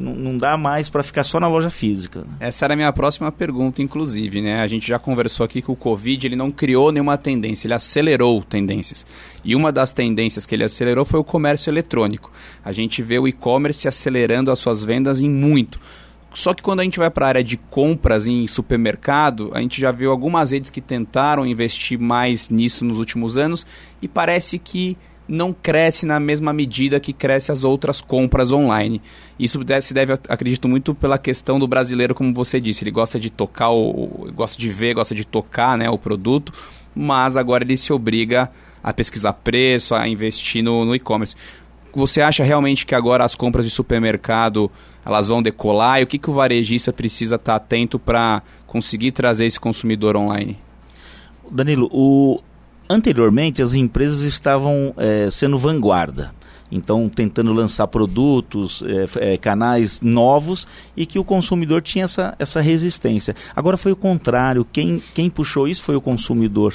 não, 0.00 0.14
não 0.14 0.36
dá 0.36 0.56
mais 0.56 0.88
para 0.88 1.02
ficar 1.02 1.24
só 1.24 1.38
na 1.38 1.48
loja 1.48 1.70
física. 1.70 2.24
Essa 2.40 2.64
era 2.66 2.74
a 2.74 2.76
minha 2.76 2.92
próxima 2.92 3.30
pergunta, 3.30 3.82
inclusive, 3.82 4.40
né? 4.40 4.60
A 4.60 4.66
gente 4.66 4.86
já 4.86 4.98
conversou 4.98 5.44
aqui 5.44 5.60
que 5.60 5.70
o 5.70 5.76
Covid 5.76 6.26
ele 6.26 6.36
não 6.36 6.50
criou 6.50 6.92
nenhuma 6.92 7.18
tendência, 7.18 7.66
ele 7.66 7.74
acelerou 7.74 8.42
tendências. 8.42 9.06
E 9.44 9.54
uma 9.54 9.72
das 9.72 9.92
tendências 9.92 10.46
que 10.46 10.54
ele 10.54 10.64
acelerou 10.64 11.04
foi 11.04 11.20
o 11.20 11.24
comércio 11.24 11.70
eletrônico. 11.70 12.30
A 12.64 12.72
gente 12.72 13.02
vê 13.02 13.18
o 13.18 13.26
e-commerce 13.26 13.88
acelerando 13.88 14.50
as 14.50 14.58
suas 14.58 14.84
vendas 14.84 15.20
em 15.20 15.28
muito. 15.28 15.80
Só 16.34 16.54
que 16.54 16.62
quando 16.62 16.80
a 16.80 16.84
gente 16.84 16.98
vai 16.98 17.10
para 17.10 17.26
a 17.26 17.28
área 17.28 17.44
de 17.44 17.56
compras 17.56 18.26
em 18.26 18.46
supermercado, 18.46 19.50
a 19.52 19.60
gente 19.60 19.80
já 19.80 19.92
viu 19.92 20.10
algumas 20.10 20.50
redes 20.50 20.70
que 20.70 20.80
tentaram 20.80 21.46
investir 21.46 21.98
mais 21.98 22.48
nisso 22.48 22.84
nos 22.84 22.98
últimos 22.98 23.36
anos 23.36 23.66
e 24.00 24.08
parece 24.08 24.58
que 24.58 24.96
não 25.32 25.50
cresce 25.50 26.04
na 26.04 26.20
mesma 26.20 26.52
medida 26.52 27.00
que 27.00 27.10
cresce 27.10 27.50
as 27.50 27.64
outras 27.64 28.02
compras 28.02 28.52
online. 28.52 29.00
Isso 29.38 29.58
se 29.80 29.94
deve, 29.94 30.12
acredito 30.28 30.68
muito, 30.68 30.94
pela 30.94 31.16
questão 31.16 31.58
do 31.58 31.66
brasileiro, 31.66 32.14
como 32.14 32.34
você 32.34 32.60
disse. 32.60 32.84
Ele 32.84 32.90
gosta 32.90 33.18
de 33.18 33.30
tocar, 33.30 33.70
o, 33.70 34.30
gosta 34.34 34.60
de 34.60 34.68
ver, 34.68 34.92
gosta 34.92 35.14
de 35.14 35.24
tocar 35.24 35.78
né, 35.78 35.88
o 35.88 35.96
produto, 35.96 36.52
mas 36.94 37.38
agora 37.38 37.64
ele 37.64 37.78
se 37.78 37.94
obriga 37.94 38.50
a 38.82 38.92
pesquisar 38.92 39.32
preço, 39.32 39.94
a 39.94 40.06
investir 40.06 40.62
no, 40.62 40.84
no 40.84 40.94
e-commerce. 40.94 41.34
Você 41.94 42.20
acha 42.20 42.44
realmente 42.44 42.84
que 42.84 42.94
agora 42.94 43.24
as 43.24 43.34
compras 43.34 43.64
de 43.64 43.70
supermercado 43.70 44.70
elas 45.04 45.28
vão 45.28 45.40
decolar? 45.40 46.00
E 46.00 46.04
o 46.04 46.06
que, 46.06 46.18
que 46.18 46.28
o 46.28 46.34
varejista 46.34 46.92
precisa 46.92 47.36
estar 47.36 47.54
atento 47.54 47.98
para 47.98 48.42
conseguir 48.66 49.12
trazer 49.12 49.46
esse 49.46 49.58
consumidor 49.58 50.14
online? 50.14 50.58
Danilo, 51.50 51.88
o, 51.90 52.40
anteriormente 52.88 53.62
as 53.62 53.74
empresas 53.74 54.22
estavam 54.22 54.94
é, 54.96 55.28
sendo 55.30 55.58
vanguarda. 55.58 56.34
Então, 56.70 57.06
tentando 57.06 57.52
lançar 57.52 57.86
produtos, 57.86 58.82
é, 59.18 59.34
é, 59.34 59.36
canais 59.36 60.00
novos 60.00 60.66
e 60.96 61.04
que 61.04 61.18
o 61.18 61.24
consumidor 61.24 61.82
tinha 61.82 62.06
essa, 62.06 62.34
essa 62.38 62.62
resistência. 62.62 63.36
Agora 63.54 63.76
foi 63.76 63.92
o 63.92 63.96
contrário. 63.96 64.66
Quem, 64.72 65.02
quem 65.14 65.28
puxou 65.28 65.68
isso 65.68 65.82
foi 65.82 65.96
o 65.96 66.00
consumidor 66.00 66.74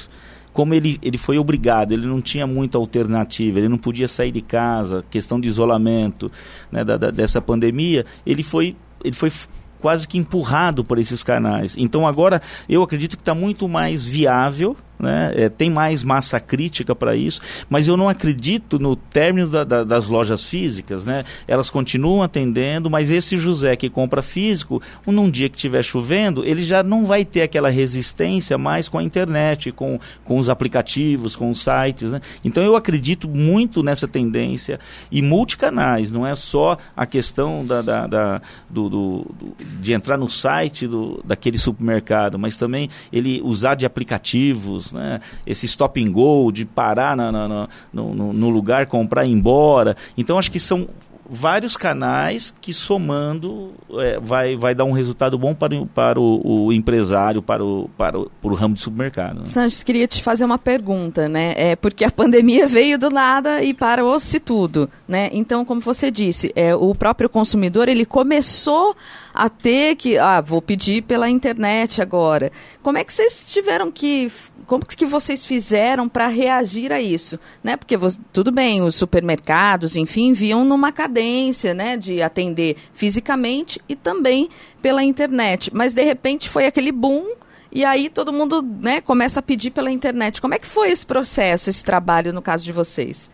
como 0.57 0.73
ele, 0.73 0.97
ele 1.03 1.19
foi 1.19 1.37
obrigado, 1.37 1.91
ele 1.91 2.07
não 2.07 2.19
tinha 2.19 2.47
muita 2.47 2.79
alternativa, 2.79 3.59
ele 3.59 3.69
não 3.69 3.77
podia 3.77 4.07
sair 4.07 4.31
de 4.31 4.41
casa, 4.41 5.05
questão 5.07 5.39
de 5.39 5.47
isolamento 5.47 6.31
né, 6.71 6.83
da, 6.83 6.97
da, 6.97 7.11
dessa 7.11 7.39
pandemia, 7.39 8.03
ele 8.25 8.41
foi, 8.41 8.75
ele 9.03 9.13
foi 9.13 9.31
quase 9.79 10.07
que 10.07 10.17
empurrado 10.17 10.83
por 10.83 10.97
esses 10.97 11.21
canais. 11.21 11.75
Então 11.77 12.07
agora 12.07 12.41
eu 12.67 12.81
acredito 12.81 13.15
que 13.15 13.21
está 13.21 13.35
muito 13.35 13.67
mais 13.67 14.03
viável 14.03 14.75
né? 14.99 15.31
É, 15.35 15.49
tem 15.49 15.69
mais 15.69 16.03
massa 16.03 16.39
crítica 16.39 16.95
para 16.95 17.15
isso, 17.15 17.41
mas 17.69 17.87
eu 17.87 17.95
não 17.95 18.09
acredito 18.09 18.79
no 18.79 18.95
término 18.95 19.47
da, 19.47 19.63
da, 19.63 19.83
das 19.83 20.07
lojas 20.07 20.43
físicas, 20.43 21.05
né? 21.05 21.23
Elas 21.47 21.69
continuam 21.69 22.23
atendendo, 22.23 22.89
mas 22.89 23.11
esse 23.11 23.37
José 23.37 23.75
que 23.75 23.89
compra 23.89 24.21
físico, 24.21 24.81
num 25.05 25.29
dia 25.29 25.49
que 25.49 25.55
estiver 25.55 25.83
chovendo, 25.83 26.43
ele 26.43 26.63
já 26.63 26.83
não 26.83 27.05
vai 27.05 27.23
ter 27.23 27.41
aquela 27.41 27.69
resistência 27.69 28.57
mais 28.57 28.89
com 28.89 28.97
a 28.97 29.03
internet, 29.03 29.71
com, 29.71 29.99
com 30.23 30.39
os 30.39 30.49
aplicativos, 30.49 31.35
com 31.35 31.51
os 31.51 31.63
sites, 31.63 32.11
né? 32.11 32.21
Então 32.43 32.63
eu 32.63 32.75
acredito 32.75 33.27
muito 33.27 33.83
nessa 33.83 34.07
tendência 34.07 34.79
e 35.11 35.21
multicanais, 35.21 36.11
não 36.11 36.25
é 36.25 36.35
só 36.35 36.77
a 36.95 37.05
questão 37.05 37.65
da, 37.65 37.81
da, 37.81 38.41
do, 38.69 38.89
do, 38.89 39.35
do, 39.39 39.55
de 39.79 39.93
entrar 39.93 40.17
no 40.17 40.29
site 40.29 40.87
do, 40.87 41.21
daquele 41.23 41.57
supermercado, 41.57 42.39
mas 42.39 42.57
também 42.57 42.89
ele 43.11 43.41
usar 43.43 43.75
de 43.75 43.85
aplicativos 43.85 44.86
né? 44.91 45.19
esse 45.45 45.65
stop 45.65 46.03
and 46.03 46.11
go, 46.11 46.51
de 46.51 46.65
parar 46.65 47.15
na, 47.15 47.31
na, 47.31 47.47
na, 47.47 47.67
no, 47.93 48.33
no 48.33 48.49
lugar, 48.49 48.85
comprar 48.87 49.25
e 49.25 49.29
ir 49.29 49.33
embora. 49.33 49.95
Então, 50.17 50.37
acho 50.37 50.51
que 50.51 50.59
são 50.59 50.87
vários 51.29 51.75
canais 51.75 52.53
que 52.61 52.73
somando 52.73 53.73
é, 53.99 54.19
vai, 54.19 54.55
vai 54.55 54.73
dar 54.73 54.85
um 54.85 54.91
resultado 54.91 55.37
bom 55.37 55.53
para, 55.53 55.85
para 55.93 56.19
o, 56.19 56.65
o 56.67 56.73
empresário, 56.73 57.41
para 57.41 57.63
o, 57.63 57.89
para, 57.97 58.17
o, 58.17 58.31
para 58.41 58.51
o 58.51 58.55
ramo 58.55 58.75
de 58.75 58.81
supermercado. 58.81 59.39
Né? 59.39 59.45
Sanches, 59.45 59.83
queria 59.83 60.07
te 60.07 60.23
fazer 60.23 60.45
uma 60.45 60.57
pergunta, 60.57 61.27
né? 61.27 61.53
É 61.57 61.75
porque 61.75 62.05
a 62.05 62.11
pandemia 62.11 62.67
veio 62.67 62.97
do 62.97 63.09
nada 63.09 63.63
e 63.63 63.73
parou-se 63.73 64.39
tudo, 64.39 64.89
né? 65.07 65.29
Então, 65.33 65.65
como 65.65 65.81
você 65.81 66.09
disse, 66.09 66.51
é, 66.55 66.73
o 66.75 66.95
próprio 66.95 67.29
consumidor 67.29 67.89
ele 67.89 68.05
começou 68.05 68.95
a 69.37 69.49
ter 69.49 69.95
que, 69.95 70.17
ah, 70.17 70.41
vou 70.41 70.61
pedir 70.61 71.03
pela 71.03 71.29
internet 71.29 72.01
agora. 72.01 72.51
Como 72.81 72.97
é 72.97 73.03
que 73.03 73.13
vocês 73.13 73.45
tiveram 73.45 73.91
que 73.91 74.31
como 74.65 74.85
que 74.85 75.05
vocês 75.05 75.45
fizeram 75.45 76.09
para 76.09 76.27
reagir 76.27 76.91
a 76.91 76.99
isso? 76.99 77.39
Né? 77.63 77.77
Porque 77.77 77.95
tudo 78.33 78.51
bem, 78.51 78.81
os 78.81 78.95
supermercados, 78.95 79.95
enfim, 79.95 80.33
viam 80.33 80.65
numa 80.65 80.91
cadência 80.91 81.73
né, 81.73 81.95
de 81.95 82.21
atender 82.21 82.75
fisicamente 82.93 83.79
e 83.87 83.95
também 83.95 84.49
pela 84.81 85.03
internet. 85.03 85.71
Mas 85.73 85.93
de 85.93 86.03
repente 86.03 86.49
foi 86.49 86.65
aquele 86.65 86.91
boom 86.91 87.33
e 87.71 87.85
aí 87.85 88.09
todo 88.09 88.33
mundo 88.33 88.61
né, 88.61 88.99
começa 88.99 89.39
a 89.39 89.43
pedir 89.43 89.71
pela 89.71 89.91
internet. 89.91 90.41
Como 90.41 90.55
é 90.55 90.59
que 90.59 90.67
foi 90.67 90.89
esse 90.89 91.05
processo, 91.05 91.69
esse 91.69 91.83
trabalho 91.83 92.33
no 92.33 92.41
caso 92.41 92.65
de 92.65 92.71
vocês? 92.71 93.31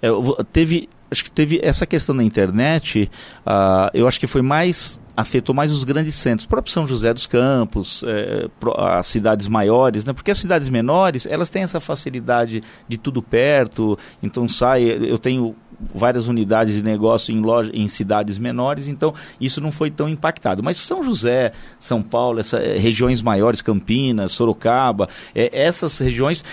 É, 0.00 0.08
teve 0.50 0.88
acho 1.10 1.24
que 1.24 1.30
teve 1.30 1.60
essa 1.62 1.86
questão 1.86 2.16
da 2.16 2.22
internet, 2.22 3.10
uh, 3.46 3.90
eu 3.92 4.06
acho 4.06 4.20
que 4.20 4.26
foi 4.26 4.42
mais 4.42 5.00
afetou 5.16 5.54
mais 5.54 5.70
os 5.70 5.84
grandes 5.84 6.14
centros, 6.14 6.46
próprio 6.46 6.72
São 6.72 6.86
José 6.86 7.12
dos 7.12 7.26
Campos, 7.26 8.02
é, 8.06 8.48
as 8.78 9.06
cidades 9.06 9.48
maiores, 9.48 10.04
né? 10.04 10.14
Porque 10.14 10.30
as 10.30 10.38
cidades 10.38 10.70
menores, 10.70 11.26
elas 11.26 11.50
têm 11.50 11.62
essa 11.62 11.78
facilidade 11.78 12.62
de 12.88 12.96
tudo 12.96 13.22
perto, 13.22 13.98
então 14.22 14.48
sai, 14.48 14.82
eu 14.84 15.18
tenho 15.18 15.54
várias 15.94 16.28
unidades 16.28 16.74
de 16.74 16.82
negócio 16.82 17.34
em, 17.34 17.40
loja, 17.40 17.70
em 17.72 17.88
cidades 17.88 18.38
menores, 18.38 18.86
então 18.86 19.14
isso 19.40 19.60
não 19.60 19.72
foi 19.72 19.90
tão 19.90 20.08
impactado. 20.08 20.62
Mas 20.62 20.78
São 20.78 21.02
José, 21.02 21.52
São 21.78 22.02
Paulo, 22.02 22.40
essa, 22.40 22.58
é, 22.58 22.78
regiões 22.78 23.22
maiores, 23.22 23.62
Campinas, 23.62 24.32
Sorocaba, 24.32 25.08
é, 25.34 25.50
essas 25.52 25.98
regiões 25.98 26.44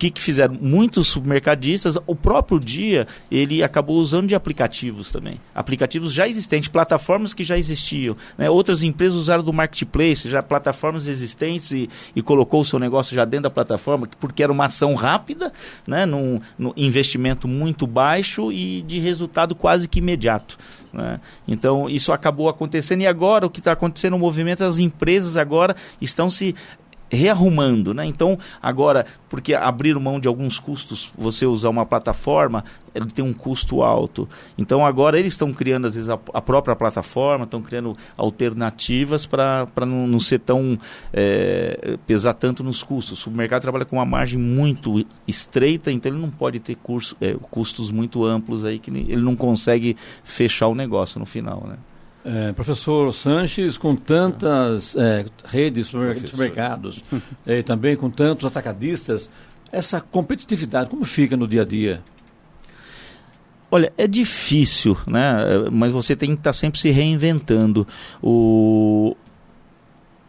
que, 0.00 0.10
que 0.10 0.20
fizeram? 0.20 0.56
Muitos 0.58 1.08
supermercadistas, 1.08 1.98
o 2.06 2.16
próprio 2.16 2.58
dia, 2.58 3.06
ele 3.30 3.62
acabou 3.62 3.98
usando 3.98 4.28
de 4.28 4.34
aplicativos 4.34 5.12
também. 5.12 5.38
Aplicativos 5.54 6.10
já 6.10 6.26
existentes, 6.26 6.70
plataformas 6.70 7.34
que 7.34 7.44
já 7.44 7.58
existiam. 7.58 8.16
Né? 8.38 8.48
Outras 8.48 8.82
empresas 8.82 9.14
usaram 9.14 9.44
do 9.44 9.52
marketplace, 9.52 10.30
já 10.30 10.42
plataformas 10.42 11.06
existentes 11.06 11.70
e, 11.72 11.90
e 12.16 12.22
colocou 12.22 12.62
o 12.62 12.64
seu 12.64 12.78
negócio 12.78 13.14
já 13.14 13.26
dentro 13.26 13.42
da 13.42 13.50
plataforma, 13.50 14.08
porque 14.18 14.42
era 14.42 14.50
uma 14.50 14.64
ação 14.64 14.94
rápida, 14.94 15.52
né? 15.86 16.06
num, 16.06 16.40
num 16.58 16.72
investimento 16.78 17.46
muito 17.46 17.86
baixo 17.86 18.50
e 18.50 18.80
de 18.80 18.98
resultado 18.98 19.54
quase 19.54 19.86
que 19.86 19.98
imediato. 19.98 20.56
Né? 20.94 21.20
Então, 21.46 21.90
isso 21.90 22.10
acabou 22.10 22.48
acontecendo 22.48 23.02
e 23.02 23.06
agora 23.06 23.44
o 23.44 23.50
que 23.50 23.60
está 23.60 23.72
acontecendo 23.72 24.12
no 24.12 24.18
movimento, 24.18 24.64
as 24.64 24.78
empresas 24.78 25.36
agora 25.36 25.76
estão 26.00 26.30
se 26.30 26.54
rearrumando, 27.10 27.92
né? 27.92 28.06
Então, 28.06 28.38
agora, 28.62 29.04
porque 29.28 29.54
abrir 29.54 29.98
mão 29.98 30.20
de 30.20 30.28
alguns 30.28 30.58
custos, 30.58 31.12
você 31.18 31.44
usar 31.44 31.68
uma 31.68 31.84
plataforma, 31.84 32.64
ele 32.94 33.06
tem 33.06 33.24
um 33.24 33.32
custo 33.32 33.82
alto. 33.82 34.28
Então, 34.56 34.86
agora 34.86 35.18
eles 35.18 35.32
estão 35.32 35.52
criando, 35.52 35.86
às 35.86 35.94
vezes, 35.94 36.08
a, 36.08 36.18
a 36.32 36.40
própria 36.40 36.76
plataforma, 36.76 37.44
estão 37.44 37.60
criando 37.60 37.96
alternativas 38.16 39.26
para 39.26 39.66
não, 39.80 40.06
não 40.06 40.20
ser 40.20 40.38
tão. 40.38 40.78
É, 41.12 41.98
pesar 42.06 42.34
tanto 42.34 42.62
nos 42.62 42.82
custos. 42.82 43.18
O 43.18 43.22
supermercado 43.22 43.62
trabalha 43.62 43.84
com 43.84 43.96
uma 43.96 44.04
margem 44.04 44.38
muito 44.38 45.04
estreita, 45.26 45.90
então 45.90 46.12
ele 46.12 46.20
não 46.20 46.30
pode 46.30 46.60
ter 46.60 46.76
curso, 46.76 47.16
é, 47.20 47.34
custos 47.50 47.90
muito 47.90 48.24
amplos 48.24 48.64
aí 48.64 48.78
que 48.78 48.90
ele 48.90 49.20
não 49.20 49.36
consegue 49.36 49.96
fechar 50.22 50.68
o 50.68 50.74
negócio 50.74 51.18
no 51.18 51.26
final, 51.26 51.66
né? 51.66 51.76
É, 52.22 52.52
professor 52.52 53.12
Sanches, 53.14 53.78
com 53.78 53.96
tantas 53.96 54.94
é, 54.94 55.24
redes 55.46 55.86
de 55.86 56.28
supermercados 56.28 57.02
e 57.46 57.52
é, 57.52 57.62
também 57.62 57.96
com 57.96 58.10
tantos 58.10 58.46
atacadistas, 58.46 59.30
essa 59.72 60.00
competitividade 60.00 60.90
como 60.90 61.04
fica 61.04 61.36
no 61.36 61.48
dia 61.48 61.62
a 61.62 61.64
dia? 61.64 62.02
Olha, 63.70 63.92
é 63.96 64.06
difícil, 64.06 64.98
né? 65.06 65.68
Mas 65.70 65.92
você 65.92 66.16
tem 66.16 66.30
que 66.30 66.40
estar 66.40 66.52
sempre 66.52 66.80
se 66.80 66.90
reinventando. 66.90 67.86
O... 68.20 69.16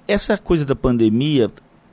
Essa 0.07 0.37
coisa 0.37 0.63
da 0.63 0.75
pandemia 0.75 1.49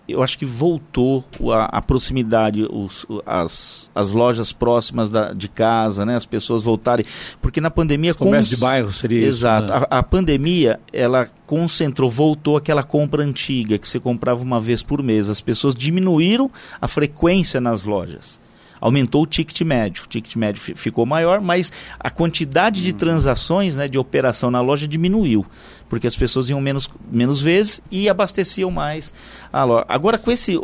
eu 0.08 0.22
acho 0.22 0.38
que 0.38 0.46
voltou 0.46 1.22
a, 1.52 1.78
a 1.78 1.82
proximidade, 1.82 2.66
os, 2.70 3.04
as, 3.26 3.90
as 3.94 4.10
lojas 4.12 4.52
próximas 4.52 5.10
da, 5.10 5.34
de 5.34 5.48
casa, 5.48 6.06
né? 6.06 6.16
As 6.16 6.24
pessoas 6.24 6.62
voltarem. 6.62 7.04
Porque 7.42 7.60
na 7.60 7.70
pandemia... 7.70 8.14
Comércio 8.14 8.52
cons... 8.52 8.58
de 8.58 8.64
bairro 8.64 8.92
seria 8.92 9.26
Exato. 9.26 9.66
Isso, 9.66 9.80
né? 9.80 9.86
a, 9.90 9.98
a, 9.98 10.02
pandemia, 10.02 10.80
ela 10.92 11.28
concentrou, 11.46 12.10
voltou 12.10 12.56
aquela 12.56 12.82
compra 12.82 13.22
antiga, 13.22 13.76
que 13.76 13.86
você 13.86 14.00
comprava 14.00 14.42
uma 14.42 14.60
vez 14.60 14.82
por 14.82 15.02
mês. 15.02 15.28
As 15.28 15.42
pessoas 15.42 15.74
diminuíram 15.74 16.50
a 16.80 16.88
frequência 16.88 17.60
nas 17.60 17.84
lojas 17.84 18.40
aumentou 18.80 19.23
o 19.23 19.26
ticket 19.26 19.61
médio. 19.62 20.04
O 20.04 20.06
ticket 20.06 20.37
médio 20.37 20.61
ficou 20.76 21.04
maior, 21.06 21.40
mas 21.40 21.73
a 21.99 22.11
quantidade 22.11 22.82
de 22.82 22.92
transações, 22.92 23.76
né, 23.76 23.88
de 23.88 23.99
operação 23.99 24.50
na 24.50 24.61
loja 24.61 24.87
diminuiu 24.87 25.47
porque 25.88 26.06
as 26.06 26.16
pessoas 26.16 26.50
iam 26.50 26.61
menos, 26.61 26.90
menos 27.11 27.40
vezes 27.40 27.80
e 27.90 28.08
abasteciam 28.08 28.70
mais 28.70 29.12
a 29.52 29.64
loja. 29.64 29.87
Agora, 29.88 30.18
com 30.18 30.30
esse, 30.30 30.56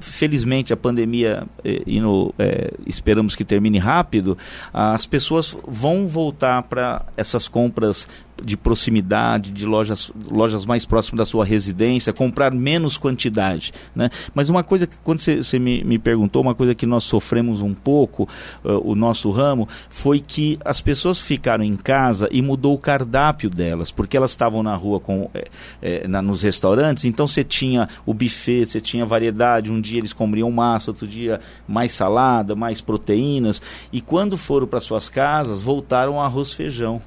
felizmente, 0.00 0.72
a 0.72 0.76
pandemia, 0.76 1.46
eh, 1.64 1.82
indo, 1.86 2.34
é, 2.38 2.72
esperamos 2.86 3.36
que 3.36 3.44
termine 3.44 3.78
rápido, 3.78 4.36
as 4.72 5.04
pessoas 5.04 5.56
vão 5.66 6.06
voltar 6.06 6.62
para 6.62 7.04
essas 7.16 7.46
compras 7.46 8.08
de 8.44 8.56
proximidade, 8.56 9.50
de 9.50 9.66
lojas, 9.66 10.10
lojas 10.30 10.66
mais 10.66 10.84
próximas 10.84 11.18
da 11.18 11.26
sua 11.26 11.44
residência, 11.44 12.12
comprar 12.12 12.52
menos 12.52 12.96
quantidade. 12.96 13.72
Né? 13.94 14.10
Mas 14.34 14.48
uma 14.48 14.62
coisa 14.62 14.86
que, 14.86 14.96
quando 14.98 15.20
você 15.20 15.58
me, 15.58 15.82
me 15.84 15.98
perguntou, 15.98 16.42
uma 16.42 16.54
coisa 16.54 16.74
que 16.74 16.86
nós 16.86 17.04
sofremos 17.04 17.60
um 17.60 17.74
pouco, 17.74 18.28
uh, 18.64 18.80
o 18.84 18.94
nosso 18.94 19.30
ramo, 19.30 19.68
foi 19.88 20.20
que 20.20 20.58
as 20.64 20.80
pessoas 20.80 21.18
ficaram 21.20 21.64
em 21.64 21.76
casa 21.76 22.28
e 22.30 22.42
mudou 22.42 22.74
o 22.74 22.78
cardápio 22.78 23.48
delas, 23.48 23.90
porque 23.90 24.16
elas 24.16 24.30
estavam 24.30 24.62
na 24.62 24.74
rua 24.74 25.00
com, 25.00 25.30
é, 25.34 25.48
é, 25.80 26.08
na, 26.08 26.20
nos 26.22 26.42
restaurantes, 26.42 27.04
então 27.04 27.26
você 27.26 27.44
tinha 27.44 27.88
o 28.04 28.12
buffet, 28.12 28.66
você 28.66 28.80
tinha 28.80 29.04
variedade, 29.04 29.72
um 29.72 29.80
dia 29.80 29.98
eles 29.98 30.12
comiam 30.12 30.50
massa, 30.50 30.90
outro 30.90 31.06
dia 31.06 31.40
mais 31.66 31.92
salada, 31.92 32.54
mais 32.54 32.80
proteínas, 32.80 33.60
e 33.92 34.00
quando 34.00 34.36
foram 34.36 34.66
para 34.66 34.80
suas 34.80 35.08
casas, 35.08 35.62
voltaram 35.62 36.14
ao 36.14 36.24
arroz 36.24 36.52
feijão 36.52 37.00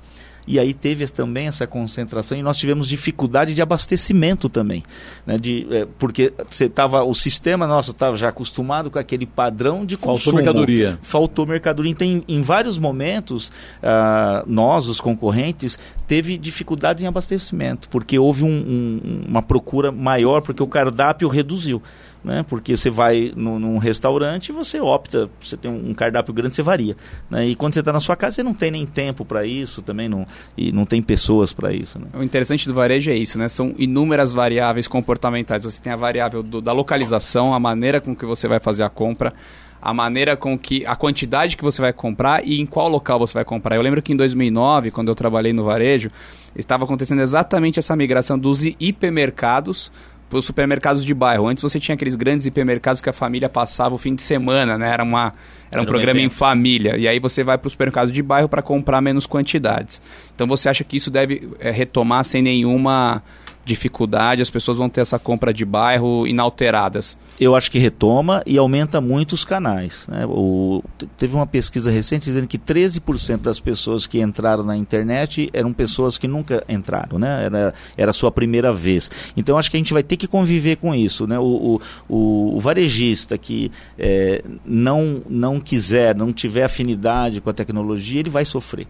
e 0.47 0.59
aí 0.59 0.73
teve 0.73 1.05
também 1.07 1.47
essa 1.47 1.65
concentração 1.65 2.37
e 2.37 2.43
nós 2.43 2.57
tivemos 2.57 2.87
dificuldade 2.87 3.53
de 3.53 3.61
abastecimento 3.61 4.47
também, 4.49 4.83
né? 5.25 5.37
de, 5.37 5.67
é, 5.71 5.87
porque 5.97 6.33
você 6.49 6.69
tava, 6.69 7.03
o 7.03 7.13
sistema 7.13 7.67
nosso 7.67 7.91
estava 7.91 8.15
já 8.15 8.29
acostumado 8.29 8.89
com 8.89 8.99
aquele 8.99 9.25
padrão 9.25 9.85
de 9.85 9.97
consumo. 9.97 10.17
Faltou 10.17 10.33
mercadoria. 10.33 10.99
Faltou 11.01 11.45
mercadoria. 11.45 11.91
Então, 11.91 12.07
em, 12.07 12.23
em 12.27 12.41
vários 12.41 12.77
momentos, 12.77 13.49
uh, 13.49 14.43
nós, 14.47 14.87
os 14.87 15.01
concorrentes, 15.01 15.77
teve 16.07 16.37
dificuldade 16.37 17.03
em 17.03 17.07
abastecimento, 17.07 17.89
porque 17.89 18.17
houve 18.19 18.43
um, 18.43 18.47
um, 18.47 19.23
uma 19.27 19.41
procura 19.41 19.91
maior, 19.91 20.41
porque 20.41 20.61
o 20.61 20.67
cardápio 20.67 21.27
reduziu. 21.27 21.81
Né? 22.25 22.43
Porque 22.47 22.75
você 22.75 22.89
vai 22.89 23.31
no, 23.35 23.59
num 23.59 23.77
restaurante 23.77 24.49
e 24.49 24.51
você 24.51 24.79
opta, 24.81 25.29
você 25.39 25.55
tem 25.55 25.69
um 25.69 25.93
cardápio 25.93 26.33
grande, 26.33 26.55
você 26.55 26.63
varia. 26.63 26.97
Né? 27.29 27.49
E 27.49 27.55
quando 27.55 27.75
você 27.75 27.81
está 27.81 27.93
na 27.93 27.99
sua 27.99 28.15
casa, 28.15 28.37
você 28.37 28.43
não 28.43 28.53
tem 28.53 28.71
nem 28.71 28.85
tempo 28.85 29.23
para 29.23 29.45
isso 29.45 29.83
também, 29.83 30.09
não, 30.09 30.25
e 30.57 30.71
não 30.71 30.85
tem 30.85 31.01
pessoas 31.01 31.53
para 31.53 31.71
isso. 31.71 31.99
Né? 31.99 32.07
O 32.15 32.23
interessante 32.23 32.67
do 32.67 32.73
varejo 32.73 33.11
é 33.11 33.15
isso, 33.15 33.37
né? 33.37 33.47
São 33.47 33.75
inúmeras 33.77 34.31
variáveis 34.31 34.87
comportamentais. 34.87 35.63
Você 35.63 35.79
tem 35.79 35.93
a 35.93 35.95
variável 35.95 36.41
do, 36.41 36.59
da 36.59 36.73
localização, 36.73 37.53
a 37.53 37.59
maneira 37.59 38.01
com 38.01 38.15
que 38.15 38.25
você 38.25 38.47
vai 38.47 38.59
fazer 38.59 38.83
a 38.83 38.89
compra, 38.89 39.31
a 39.79 39.93
maneira 39.93 40.35
com 40.35 40.57
que 40.57 40.83
a 40.83 40.95
quantidade 40.95 41.55
que 41.55 41.63
você 41.63 41.79
vai 41.79 41.93
comprar 41.93 42.43
e 42.43 42.59
em 42.59 42.65
qual 42.65 42.89
local 42.89 43.19
você 43.19 43.35
vai 43.35 43.45
comprar. 43.45 43.75
Eu 43.75 43.83
lembro 43.83 44.01
que 44.01 44.13
em 44.13 44.15
2009, 44.15 44.89
quando 44.89 45.09
eu 45.09 45.15
trabalhei 45.15 45.53
no 45.53 45.63
varejo, 45.63 46.09
estava 46.55 46.85
acontecendo 46.85 47.21
exatamente 47.21 47.77
essa 47.77 47.95
migração 47.95 48.39
dos 48.39 48.65
hipermercados 48.65 49.91
os 50.31 50.45
supermercados 50.45 51.05
de 51.05 51.13
bairro. 51.13 51.47
Antes 51.47 51.61
você 51.61 51.79
tinha 51.79 51.95
aqueles 51.95 52.15
grandes 52.15 52.45
hipermercados 52.45 53.01
que 53.01 53.09
a 53.09 53.13
família 53.13 53.47
passava 53.47 53.95
o 53.95 53.97
fim 53.97 54.15
de 54.15 54.21
semana, 54.21 54.77
né? 54.77 54.91
Era, 54.91 55.03
uma, 55.03 55.33
era 55.71 55.81
um 55.81 55.83
era 55.83 55.85
programa 55.85 56.19
em 56.19 56.29
família. 56.29 56.97
E 56.97 57.07
aí 57.07 57.19
você 57.19 57.43
vai 57.43 57.57
para 57.57 57.67
os 57.67 57.73
supermercados 57.73 58.13
de 58.13 58.21
bairro 58.21 58.49
para 58.49 58.61
comprar 58.61 59.01
menos 59.01 59.25
quantidades. 59.25 60.01
Então 60.33 60.47
você 60.47 60.69
acha 60.69 60.83
que 60.83 60.97
isso 60.97 61.11
deve 61.11 61.49
é, 61.59 61.71
retomar 61.71 62.23
sem 62.23 62.41
nenhuma 62.41 63.21
dificuldade, 63.65 64.41
as 64.41 64.49
pessoas 64.49 64.77
vão 64.77 64.87
ter 64.87 65.01
essa 65.01 65.17
compra 65.17 65.51
de 65.51 65.65
bairro 65.65 66.27
inalteradas? 66.27 67.17
Eu 67.39 67.55
acho 67.55 67.71
que 67.71 67.79
retoma 67.79 68.43
e 68.45 68.57
aumenta 68.57 69.01
muito 69.01 69.33
os 69.33 69.43
canais. 69.43 70.07
Né? 70.07 70.25
O, 70.27 70.83
teve 71.17 71.35
uma 71.35 71.47
pesquisa 71.47 71.89
recente 71.89 72.25
dizendo 72.25 72.47
que 72.47 72.59
13% 72.59 73.37
das 73.37 73.59
pessoas 73.59 74.05
que 74.05 74.21
entraram 74.21 74.63
na 74.63 74.77
internet 74.77 75.49
eram 75.51 75.73
pessoas 75.73 76.17
que 76.17 76.27
nunca 76.27 76.63
entraram, 76.69 77.17
né? 77.17 77.45
era, 77.45 77.73
era 77.97 78.11
a 78.11 78.13
sua 78.13 78.31
primeira 78.31 78.71
vez. 78.71 79.09
Então 79.35 79.57
acho 79.57 79.71
que 79.71 79.77
a 79.77 79.79
gente 79.79 79.93
vai 79.93 80.03
ter 80.03 80.15
que 80.15 80.27
conviver 80.27 80.75
com 80.77 80.93
isso. 80.93 81.25
Né? 81.25 81.39
O, 81.39 81.81
o, 82.07 82.55
o 82.55 82.59
varejista 82.59 83.37
que 83.37 83.71
é, 83.97 84.43
não, 84.63 85.23
não 85.27 85.59
quiser, 85.59 86.15
não 86.15 86.31
tiver 86.31 86.63
afinidade 86.63 87.41
com 87.41 87.49
a 87.49 87.53
tecnologia, 87.53 88.19
ele 88.19 88.29
vai 88.29 88.45
sofrer 88.45 88.87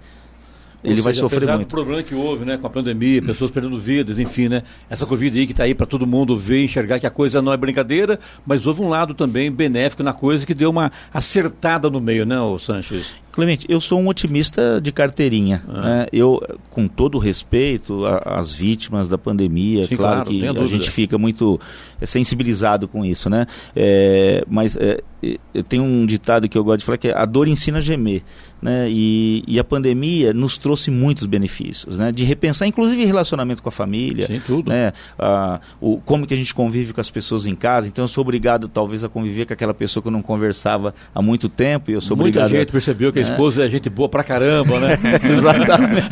ele 0.86 0.96
seja, 0.96 1.04
vai 1.04 1.14
sofrer 1.14 1.48
muito. 1.48 1.68
do 1.68 1.68
problema 1.68 2.04
que 2.04 2.16
houve, 2.16 2.46
né, 2.46 2.58
com 2.58 2.68
a 2.68 2.70
pandemia, 2.70 3.22
pessoas 3.22 3.52
perdendo 3.52 3.78
vidas, 3.78 4.20
enfim, 4.20 4.48
né, 4.48 4.64
essa 4.90 5.06
Covid 5.06 5.38
aí 5.38 5.46
que 5.46 5.54
está 5.54 5.64
aí 5.64 5.74
para 5.74 5.86
todo 5.86 6.06
mundo 6.06 6.38
ver, 6.38 6.64
enxergar 6.64 7.00
que 7.00 7.08
a 7.08 7.12
coisa 7.12 7.42
não 7.42 7.52
é 7.52 7.58
brincadeira, 7.58 8.20
mas 8.46 8.66
houve 8.66 8.82
um 8.82 8.90
lado 8.90 9.14
também 9.14 9.52
benéfico 9.52 10.04
na 10.04 10.14
coisa 10.14 10.46
que 10.46 10.54
deu 10.54 10.70
uma 10.70 10.92
acertada 11.14 11.90
no 11.90 12.00
meio, 12.00 12.26
né, 12.26 12.40
o 12.40 12.58
Sanches? 12.58 13.14
Clemente, 13.36 13.66
eu 13.68 13.82
sou 13.82 14.00
um 14.00 14.08
otimista 14.08 14.80
de 14.80 14.94
carteirinha. 14.94 15.62
Ah. 15.68 15.82
Né? 15.82 16.08
Eu, 16.14 16.42
com 16.72 16.88
todo 16.88 17.18
respeito 17.18 18.06
às 18.24 18.54
vítimas 18.54 19.10
da 19.10 19.18
pandemia, 19.18 19.86
Sim, 19.86 19.98
claro, 19.98 20.24
claro, 20.24 20.30
que 20.30 20.62
a 20.62 20.66
gente 20.66 20.90
fica 20.90 21.18
muito 21.18 21.60
é, 22.00 22.06
sensibilizado 22.06 22.88
com 22.88 23.04
isso, 23.04 23.30
né? 23.30 23.46
É, 23.76 24.42
mas 24.48 24.78
é, 24.78 25.02
eu 25.54 25.64
tenho 25.64 25.84
um 25.84 26.06
ditado 26.06 26.48
que 26.48 26.58
eu 26.58 26.64
gosto 26.64 26.80
de 26.80 26.86
falar 26.86 26.98
que 26.98 27.10
é 27.10 27.18
a 27.18 27.26
dor 27.26 27.50
ensina 27.50 27.80
a 27.80 27.82
gemer. 27.82 28.24
Né? 28.62 28.88
E, 28.90 29.44
e, 29.48 29.60
a 29.60 29.64
pandemia 29.64 30.34
nos 30.34 30.58
trouxe 30.58 30.90
muitos 30.90 31.26
benefícios, 31.26 32.00
né? 32.00 32.12
De 32.12 32.24
repensar, 32.24 32.68
inclusive, 32.68 33.06
relacionamento 33.06 33.62
com 33.62 33.70
a 33.70 33.72
família, 33.72 34.26
Sim, 34.26 34.42
tudo. 34.44 34.70
né? 34.70 34.92
Ah, 35.20 35.60
o, 35.80 35.98
como 35.98 36.26
que 36.26 36.34
a 36.34 36.38
gente 36.38 36.56
convive 36.56 36.92
com 36.92 37.00
as 37.00 37.12
pessoas 37.12 37.46
em 37.46 37.54
casa. 37.54 37.88
Então, 37.88 38.06
eu 38.06 38.08
sou 38.08 38.24
obrigado, 38.24 38.68
talvez, 38.68 39.04
a 39.04 39.10
conviver 39.10 39.46
com 39.46 39.54
aquela 39.54 39.74
pessoa 39.74 40.02
que 40.02 40.08
eu 40.08 40.12
não 40.12 40.22
conversava 40.22 40.96
há 41.14 41.22
muito 41.22 41.48
tempo. 41.48 41.92
E 41.92 41.94
eu 41.94 42.02
sou 42.02 42.18
Muita 42.18 42.40
obrigado. 42.40 42.60
gente 42.60 42.72
percebeu 42.72 43.14
que 43.14 43.20
a 43.20 43.24
esposa 43.32 43.66
é 43.66 43.70
gente 43.70 43.90
boa 43.90 44.10
pra 44.10 44.24
caramba, 44.24 44.80
né? 44.80 44.98
Exatamente. 45.24 46.08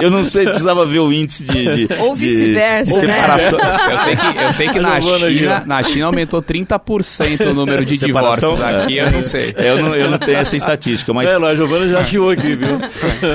Eu 0.00 0.10
não 0.10 0.24
sei, 0.24 0.44
precisava 0.44 0.84
ver 0.86 1.00
o 1.00 1.12
índice 1.12 1.44
de. 1.44 1.86
de 1.86 1.94
Ou 2.00 2.14
vice-versa, 2.14 3.06
né? 3.06 3.14
Eu 3.90 3.98
sei 3.98 4.16
que, 4.16 4.38
eu 4.38 4.52
sei 4.52 4.68
que 4.68 4.80
na, 4.80 5.00
China, 5.00 5.62
na 5.66 5.82
China 5.82 6.06
aumentou 6.06 6.42
30% 6.42 7.50
o 7.50 7.54
número 7.54 7.84
de 7.84 7.96
divórcios. 7.98 8.60
Aqui 8.60 8.98
eu 8.98 9.10
não 9.10 9.22
sei. 9.22 9.54
Eu 9.56 9.82
não, 9.82 9.94
eu 9.94 10.10
não 10.10 10.18
tenho 10.18 10.38
essa 10.38 10.56
estatística, 10.56 11.12
mas. 11.12 11.30
É, 11.30 11.36
a 11.36 11.54
Giovana 11.54 11.88
já 11.88 12.00
achou 12.00 12.30
aqui, 12.30 12.54
viu? 12.54 12.78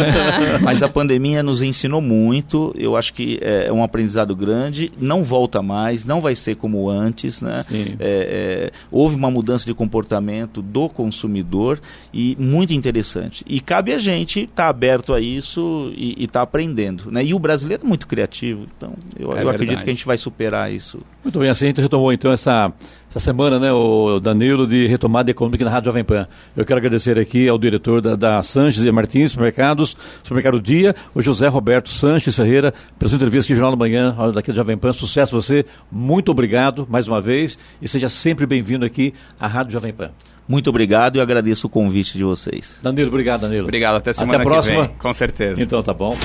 mas 0.61 0.81
a 0.83 0.89
pandemia 0.89 1.43
nos 1.43 1.61
ensinou 1.61 2.01
muito. 2.01 2.73
Eu 2.77 2.95
acho 2.95 3.13
que 3.13 3.39
é 3.41 3.71
um 3.71 3.83
aprendizado 3.83 4.35
grande. 4.35 4.91
Não 4.99 5.23
volta 5.23 5.61
mais, 5.61 6.05
não 6.05 6.21
vai 6.21 6.35
ser 6.35 6.55
como 6.55 6.89
antes, 6.89 7.41
né? 7.41 7.63
É, 7.71 7.91
é, 7.99 8.71
houve 8.91 9.15
uma 9.15 9.29
mudança 9.29 9.65
de 9.65 9.73
comportamento 9.73 10.61
do 10.61 10.89
consumidor 10.89 11.79
e 12.13 12.35
muito 12.39 12.73
interessante. 12.97 13.43
E 13.47 13.59
cabe 13.59 13.93
a 13.93 13.97
gente 13.97 14.41
estar 14.41 14.63
tá 14.63 14.69
aberto 14.69 15.13
a 15.13 15.21
isso 15.21 15.91
e 15.95 16.23
estar 16.23 16.39
tá 16.39 16.41
aprendendo. 16.41 17.11
Né? 17.11 17.23
E 17.23 17.33
o 17.33 17.39
brasileiro 17.39 17.83
é 17.83 17.87
muito 17.87 18.07
criativo, 18.07 18.65
então 18.75 18.93
eu, 19.17 19.35
é 19.35 19.43
eu 19.43 19.49
acredito 19.49 19.83
que 19.83 19.89
a 19.89 19.93
gente 19.93 20.05
vai 20.05 20.17
superar 20.17 20.71
isso. 20.71 20.99
Muito 21.23 21.39
bem, 21.39 21.49
assim 21.49 21.65
a 21.65 21.67
gente 21.69 21.81
retomou 21.81 22.11
então 22.11 22.31
essa, 22.31 22.71
essa 23.09 23.19
semana, 23.19 23.59
né, 23.59 23.71
o 23.71 24.19
Danilo, 24.19 24.65
de 24.65 24.87
retomada 24.87 25.29
econômica 25.29 25.63
na 25.63 25.71
Rádio 25.71 25.87
Jovem 25.87 26.03
Pan. 26.03 26.27
Eu 26.55 26.65
quero 26.65 26.79
agradecer 26.79 27.19
aqui 27.19 27.47
ao 27.47 27.57
diretor 27.57 28.01
da, 28.01 28.15
da 28.15 28.43
Sanches 28.43 28.83
e 28.83 28.91
Martins 28.91 29.31
Supermercados, 29.31 29.95
Supermercado 30.23 30.61
Dia, 30.61 30.95
o 31.13 31.21
José 31.21 31.47
Roberto 31.47 31.89
Sanches 31.89 32.35
Ferreira, 32.35 32.73
pela 32.97 33.09
sua 33.09 33.17
entrevista 33.17 33.45
aqui 33.47 33.53
no 33.53 33.59
Jornal 33.59 33.71
da 33.71 33.77
Manhã, 33.77 34.15
daqui 34.33 34.51
da 34.51 34.57
Jovem 34.57 34.77
Pan. 34.77 34.93
Sucesso 34.93 35.35
você, 35.35 35.65
muito 35.91 36.31
obrigado 36.31 36.87
mais 36.89 37.07
uma 37.07 37.21
vez 37.21 37.57
e 37.81 37.87
seja 37.87 38.09
sempre 38.09 38.45
bem-vindo 38.45 38.85
aqui 38.85 39.13
à 39.39 39.47
Rádio 39.47 39.73
Jovem 39.73 39.93
Pan. 39.93 40.11
Muito 40.47 40.69
obrigado 40.69 41.17
e 41.17 41.21
agradeço 41.21 41.67
o 41.67 41.69
convite 41.69 42.17
de 42.17 42.23
vocês. 42.23 42.79
Danilo, 42.81 43.09
obrigado, 43.09 43.41
Danilo. 43.41 43.63
Obrigado, 43.63 43.95
até 43.95 44.13
semana 44.13 44.37
até 44.37 44.43
a 44.43 44.45
próxima. 44.45 44.81
Vem, 44.83 44.95
com 44.97 45.13
certeza. 45.13 45.61
Então 45.61 45.83
tá 45.83 45.93
bom. 45.93 46.15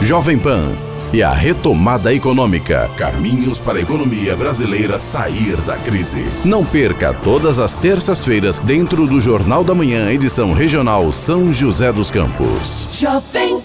Jovem 0.00 0.38
Pan 0.38 0.72
e 1.12 1.22
a 1.22 1.32
retomada 1.32 2.12
econômica. 2.12 2.88
Caminhos 2.96 3.58
para 3.58 3.78
a 3.78 3.82
economia 3.82 4.36
brasileira 4.36 4.98
sair 4.98 5.56
da 5.62 5.76
crise. 5.76 6.24
Não 6.44 6.64
perca 6.64 7.12
todas 7.12 7.58
as 7.58 7.76
terças-feiras 7.76 8.58
dentro 8.58 9.06
do 9.06 9.20
Jornal 9.20 9.64
da 9.64 9.74
Manhã, 9.74 10.10
edição 10.10 10.52
regional 10.52 11.12
São 11.12 11.52
José 11.52 11.92
dos 11.92 12.10
Campos. 12.10 12.88
Jovem 12.92 13.60